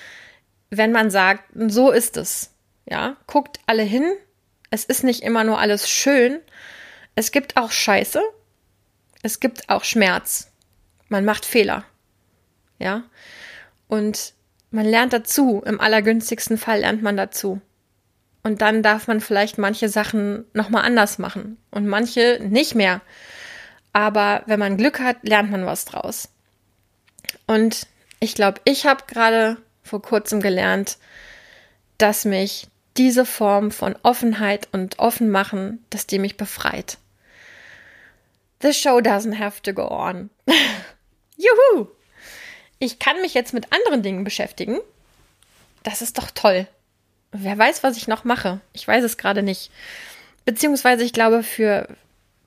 wenn 0.70 0.92
man 0.92 1.10
sagt, 1.10 1.44
so 1.54 1.90
ist 1.90 2.16
es. 2.16 2.50
Ja, 2.86 3.16
guckt 3.26 3.60
alle 3.66 3.82
hin. 3.82 4.04
Es 4.70 4.84
ist 4.84 5.04
nicht 5.04 5.22
immer 5.22 5.44
nur 5.44 5.58
alles 5.58 5.88
schön. 5.88 6.40
Es 7.14 7.32
gibt 7.32 7.56
auch 7.56 7.70
Scheiße. 7.70 8.22
Es 9.22 9.40
gibt 9.40 9.68
auch 9.68 9.84
Schmerz. 9.84 10.50
Man 11.08 11.24
macht 11.24 11.44
Fehler. 11.44 11.84
Ja. 12.78 13.04
Und 13.88 14.34
man 14.70 14.86
lernt 14.86 15.12
dazu. 15.12 15.62
Im 15.64 15.80
allergünstigsten 15.80 16.56
Fall 16.56 16.80
lernt 16.80 17.02
man 17.02 17.16
dazu. 17.16 17.60
Und 18.42 18.62
dann 18.62 18.82
darf 18.82 19.06
man 19.06 19.20
vielleicht 19.20 19.58
manche 19.58 19.88
Sachen 19.88 20.44
nochmal 20.54 20.84
anders 20.84 21.18
machen 21.18 21.58
und 21.70 21.86
manche 21.86 22.38
nicht 22.42 22.74
mehr. 22.74 23.02
Aber 23.92 24.42
wenn 24.46 24.58
man 24.58 24.76
Glück 24.76 25.00
hat, 25.00 25.16
lernt 25.22 25.50
man 25.50 25.66
was 25.66 25.84
draus. 25.84 26.30
Und 27.46 27.86
ich 28.18 28.34
glaube, 28.34 28.60
ich 28.64 28.86
habe 28.86 29.04
gerade 29.06 29.56
vor 29.82 30.00
kurzem 30.00 30.40
gelernt, 30.40 30.98
dass 31.98 32.24
mich 32.24 32.68
diese 32.96 33.26
Form 33.26 33.70
von 33.70 33.96
Offenheit 34.02 34.68
und 34.72 34.98
Offenmachen, 34.98 35.84
dass 35.90 36.06
die 36.06 36.18
mich 36.18 36.36
befreit. 36.36 36.98
The 38.62 38.72
show 38.72 38.98
doesn't 38.98 39.38
have 39.38 39.62
to 39.62 39.72
go 39.72 39.88
on. 39.88 40.30
Juhu! 41.36 41.88
Ich 42.78 42.98
kann 42.98 43.20
mich 43.20 43.34
jetzt 43.34 43.54
mit 43.54 43.72
anderen 43.72 44.02
Dingen 44.02 44.24
beschäftigen. 44.24 44.78
Das 45.82 46.02
ist 46.02 46.18
doch 46.18 46.30
toll. 46.30 46.66
Wer 47.32 47.56
weiß, 47.56 47.82
was 47.82 47.96
ich 47.96 48.08
noch 48.08 48.24
mache. 48.24 48.60
Ich 48.72 48.86
weiß 48.86 49.04
es 49.04 49.16
gerade 49.16 49.42
nicht. 49.42 49.70
Beziehungsweise 50.44 51.04
ich 51.04 51.12
glaube, 51.12 51.42
für 51.42 51.88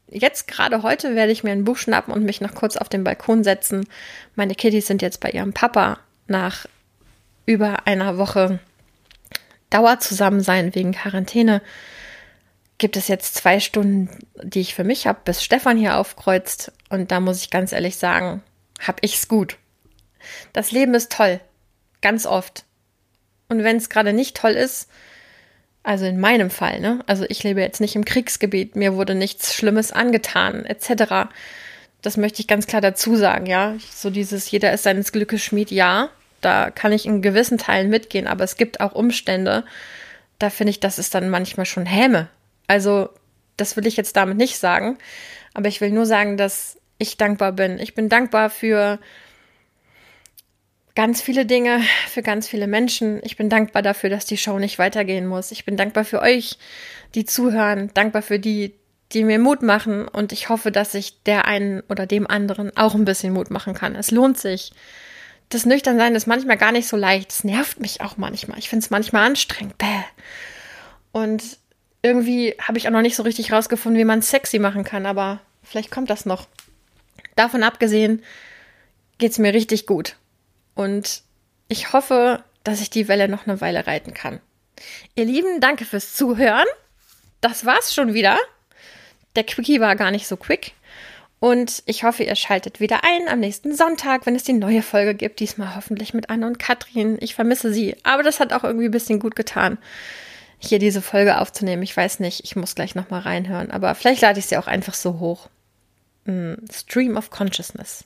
jetzt 0.10 0.48
gerade 0.48 0.84
heute 0.84 1.16
werde 1.16 1.32
ich 1.32 1.44
mir 1.44 1.52
ein 1.52 1.64
Buch 1.64 1.78
schnappen 1.78 2.14
und 2.14 2.24
mich 2.24 2.42
noch 2.42 2.54
kurz 2.54 2.78
auf 2.78 2.90
den 2.90 3.04
Balkon 3.04 3.44
setzen. 3.44 3.88
Meine 4.36 4.56
Kiddies 4.56 4.88
sind 4.88 5.02
jetzt 5.02 5.20
bei 5.20 5.30
ihrem 5.30 5.54
Papa 5.54 6.00
nach 6.28 6.66
über 7.46 7.88
einer 7.88 8.18
Woche 8.18 8.60
Dauerzusammensein 9.70 10.76
wegen 10.76 10.92
Quarantäne. 10.92 11.62
Gibt 12.78 12.98
es 12.98 13.08
jetzt 13.08 13.36
zwei 13.36 13.60
Stunden, 13.60 14.10
die 14.42 14.62
ich 14.62 14.76
für 14.76 14.84
mich 14.84 15.08
habe, 15.08 15.20
bis 15.24 15.44
Stefan 15.44 15.78
hier 15.78 15.98
aufkreuzt. 15.98 16.72
Und 16.90 17.12
da 17.12 17.20
muss 17.20 17.42
ich 17.42 17.50
ganz 17.50 17.72
ehrlich 17.72 17.98
sagen, 17.98 18.44
habe 18.80 19.00
ich 19.02 19.16
es 19.16 19.28
gut. 19.28 19.58
Das 20.52 20.72
Leben 20.72 20.94
ist 20.94 21.12
toll. 21.12 21.40
Ganz 22.02 22.26
oft. 22.26 22.66
Und 23.54 23.64
wenn 23.64 23.78
es 23.78 23.90
gerade 23.90 24.14
nicht 24.14 24.36
toll 24.36 24.54
ist, 24.54 24.90
also 25.84 26.06
in 26.06 26.20
meinem 26.20 26.50
Fall, 26.50 26.80
ne? 26.80 27.02
Also 27.06 27.24
ich 27.30 27.44
lebe 27.44 27.62
jetzt 27.62 27.82
nicht 27.82 27.96
im 27.96 28.04
Kriegsgebiet, 28.04 28.76
mir 28.76 28.96
wurde 28.96 29.14
nichts 29.14 29.54
Schlimmes 29.54 29.92
angetan, 29.92 30.66
etc. 30.66 31.30
Das 32.02 32.18
möchte 32.18 32.42
ich 32.42 32.48
ganz 32.48 32.66
klar 32.66 32.82
dazu 32.82 33.16
sagen, 33.16 33.46
ja. 33.46 33.76
So 33.94 34.10
dieses, 34.10 34.50
jeder 34.50 34.74
ist 34.74 34.82
seines 34.82 35.12
Glückes 35.12 35.44
Schmied, 35.44 35.70
ja. 35.70 36.10
Da 36.42 36.72
kann 36.72 36.92
ich 36.94 37.06
in 37.06 37.22
gewissen 37.22 37.60
Teilen 37.60 37.92
mitgehen, 37.92 38.26
aber 38.26 38.44
es 38.44 38.58
gibt 38.58 38.82
auch 38.82 38.94
Umstände, 38.94 39.66
da 40.40 40.50
finde 40.50 40.72
ich, 40.72 40.80
das 40.80 40.98
ist 40.98 41.14
dann 41.14 41.30
manchmal 41.30 41.68
schon 41.68 41.86
Häme. 41.86 42.30
Also, 42.66 43.10
das 43.56 43.78
will 43.78 43.86
ich 43.86 43.98
jetzt 43.98 44.16
damit 44.16 44.38
nicht 44.38 44.58
sagen, 44.58 44.98
aber 45.54 45.68
ich 45.68 45.80
will 45.80 45.92
nur 45.92 46.08
sagen, 46.08 46.38
dass 46.38 46.80
ich 46.98 47.18
dankbar 47.18 47.52
bin. 47.52 47.78
Ich 47.78 47.94
bin 47.94 48.10
dankbar 48.10 48.50
für 48.50 48.98
ganz 50.96 51.22
viele 51.22 51.46
Dinge 51.46 51.82
für 52.08 52.22
ganz 52.22 52.48
viele 52.48 52.68
Menschen. 52.68 53.20
Ich 53.24 53.36
bin 53.36 53.50
dankbar 53.50 53.82
dafür, 53.82 54.10
dass 54.10 54.26
die 54.26 54.38
Show 54.38 54.60
nicht 54.60 54.80
weitergehen 54.80 55.26
muss. 55.26 55.52
Ich 55.52 55.66
bin 55.66 55.78
dankbar 55.78 56.06
für 56.06 56.22
euch, 56.22 56.58
die 57.16 57.26
zuhören, 57.26 57.92
dankbar 57.94 58.22
für 58.22 58.40
die, 58.40 58.76
die 59.12 59.24
mir 59.24 59.40
Mut 59.40 59.62
machen 59.62 60.08
und 60.08 60.32
ich 60.32 60.50
hoffe, 60.50 60.72
dass 60.72 60.94
ich 60.94 61.22
der 61.24 61.46
einen 61.46 61.82
oder 61.90 62.06
dem 62.06 62.28
anderen 62.28 62.76
auch 62.78 62.96
ein 62.96 63.06
bisschen 63.06 63.34
Mut 63.34 63.50
machen 63.52 63.74
kann. 63.74 63.96
Es 63.96 64.12
lohnt 64.12 64.38
sich. 64.38 64.72
Das 65.50 65.66
Nüchternsein 65.66 66.16
ist 66.16 66.26
manchmal 66.26 66.58
gar 66.58 66.72
nicht 66.72 66.88
so 66.88 66.98
leicht. 66.98 67.32
Es 67.32 67.44
nervt 67.44 67.80
mich 67.80 68.02
auch 68.02 68.18
manchmal. 68.18 68.58
Ich 68.58 68.70
finde 68.70 68.84
es 68.84 68.90
manchmal 68.90 69.28
anstrengend. 69.28 69.78
Bäh. 69.78 70.04
Und 71.12 71.44
irgendwie 72.02 72.56
habe 72.60 72.78
ich 72.78 72.88
auch 72.88 72.92
noch 72.92 73.02
nicht 73.02 73.16
so 73.16 73.24
richtig 73.24 73.52
rausgefunden, 73.52 74.00
wie 74.00 74.06
man 74.06 74.22
sexy 74.22 74.60
machen 74.60 74.84
kann, 74.84 75.06
aber 75.06 75.42
vielleicht 75.64 75.92
kommt 75.92 76.10
das 76.10 76.26
noch. 76.26 76.48
Davon 77.36 77.64
abgesehen 77.64 78.24
geht 79.20 79.32
es 79.32 79.40
mir 79.40 79.54
richtig 79.54 79.86
gut. 79.86 80.18
Und 80.76 81.24
ich 81.68 81.94
hoffe, 81.94 82.44
dass 82.64 82.82
ich 82.82 82.90
die 82.90 83.08
Welle 83.08 83.28
noch 83.28 83.46
eine 83.48 83.62
Weile 83.62 83.88
reiten 83.88 84.14
kann. 84.14 84.40
Ihr 85.16 85.26
Lieben, 85.26 85.60
danke 85.60 85.86
fürs 85.86 86.14
Zuhören. 86.14 86.68
Das 87.42 87.66
war's 87.66 87.94
schon 87.94 88.14
wieder. 88.14 88.38
Der 89.36 89.44
Quickie 89.44 89.80
war 89.80 89.96
gar 89.96 90.12
nicht 90.12 90.28
so 90.28 90.38
quick. 90.38 90.74
Und 91.40 91.84
ich 91.88 92.06
hoffe, 92.06 92.24
ihr 92.24 92.36
schaltet 92.36 92.80
wieder 92.80 93.02
ein 93.04 93.28
am 93.28 93.42
nächsten 93.42 93.76
Sonntag, 93.76 94.26
wenn 94.26 94.36
es 94.36 94.46
die 94.46 94.54
neue 94.54 94.82
Folge 94.82 95.14
gibt. 95.14 95.42
Diesmal 95.42 95.76
hoffentlich 95.76 96.14
mit 96.14 96.30
Anne 96.30 96.48
und 96.48 96.58
Katrin. 96.58 97.18
Ich 97.20 97.36
vermisse 97.36 97.74
sie. 97.74 97.98
Aber 98.04 98.24
das 98.24 98.40
hat 98.40 98.54
auch 98.54 98.64
irgendwie 98.64 98.86
ein 98.86 98.92
bisschen 98.92 99.20
gut 99.20 99.36
getan, 99.36 99.78
hier 100.58 100.80
diese 100.80 101.02
Folge 101.02 101.40
aufzunehmen. 101.40 101.84
Ich 101.84 101.98
weiß 101.98 102.22
nicht, 102.22 102.46
ich 102.46 102.56
muss 102.56 102.76
gleich 102.76 102.96
nochmal 102.96 103.22
reinhören. 103.22 103.72
Aber 103.72 103.94
vielleicht 103.94 104.22
lade 104.22 104.40
ich 104.40 104.46
sie 104.46 104.56
auch 104.56 104.68
einfach 104.68 104.94
so 104.94 105.20
hoch. 105.20 105.50
Mm, 106.24 106.54
Stream 106.72 107.18
of 107.18 107.30
Consciousness. 107.30 108.06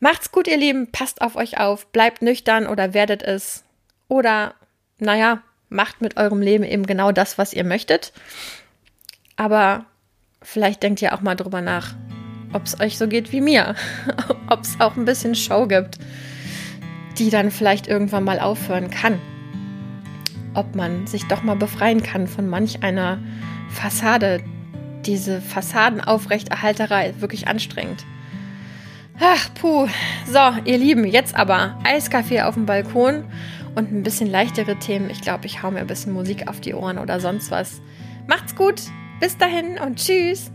Macht's 0.00 0.32
gut, 0.32 0.46
ihr 0.46 0.56
Lieben, 0.56 0.90
passt 0.90 1.22
auf 1.22 1.36
euch 1.36 1.58
auf, 1.58 1.86
bleibt 1.86 2.22
nüchtern 2.22 2.66
oder 2.66 2.94
werdet 2.94 3.22
es. 3.22 3.64
Oder, 4.08 4.54
naja, 4.98 5.42
macht 5.68 6.00
mit 6.00 6.16
eurem 6.16 6.42
Leben 6.42 6.64
eben 6.64 6.86
genau 6.86 7.12
das, 7.12 7.38
was 7.38 7.52
ihr 7.52 7.64
möchtet. 7.64 8.12
Aber 9.36 9.86
vielleicht 10.42 10.82
denkt 10.82 11.02
ihr 11.02 11.14
auch 11.14 11.20
mal 11.20 11.34
drüber 11.34 11.60
nach, 11.60 11.94
ob 12.52 12.64
es 12.64 12.80
euch 12.80 12.98
so 12.98 13.08
geht 13.08 13.32
wie 13.32 13.40
mir. 13.40 13.74
ob 14.48 14.60
es 14.62 14.80
auch 14.80 14.96
ein 14.96 15.04
bisschen 15.04 15.34
Show 15.34 15.66
gibt, 15.66 15.98
die 17.18 17.30
dann 17.30 17.50
vielleicht 17.50 17.86
irgendwann 17.86 18.24
mal 18.24 18.38
aufhören 18.38 18.90
kann. 18.90 19.20
Ob 20.54 20.74
man 20.76 21.06
sich 21.06 21.26
doch 21.26 21.42
mal 21.42 21.56
befreien 21.56 22.02
kann 22.02 22.28
von 22.28 22.48
manch 22.48 22.82
einer 22.82 23.18
Fassade. 23.70 24.42
Diese 25.04 25.40
Fassadenaufrechterhalterei 25.40 27.14
wirklich 27.18 27.48
anstrengend. 27.48 28.06
Ach, 29.20 29.48
puh. 29.54 29.86
So, 30.26 30.38
ihr 30.64 30.78
Lieben, 30.78 31.04
jetzt 31.04 31.36
aber 31.36 31.78
Eiskaffee 31.84 32.42
auf 32.42 32.54
dem 32.54 32.66
Balkon 32.66 33.24
und 33.74 33.92
ein 33.92 34.02
bisschen 34.02 34.28
leichtere 34.28 34.76
Themen. 34.76 35.08
Ich 35.08 35.20
glaube, 35.20 35.46
ich 35.46 35.62
hau 35.62 35.70
mir 35.70 35.80
ein 35.80 35.86
bisschen 35.86 36.12
Musik 36.12 36.48
auf 36.48 36.60
die 36.60 36.74
Ohren 36.74 36.98
oder 36.98 37.20
sonst 37.20 37.50
was. 37.50 37.80
Macht's 38.26 38.56
gut. 38.56 38.82
Bis 39.20 39.38
dahin 39.38 39.78
und 39.78 39.98
tschüss. 40.04 40.50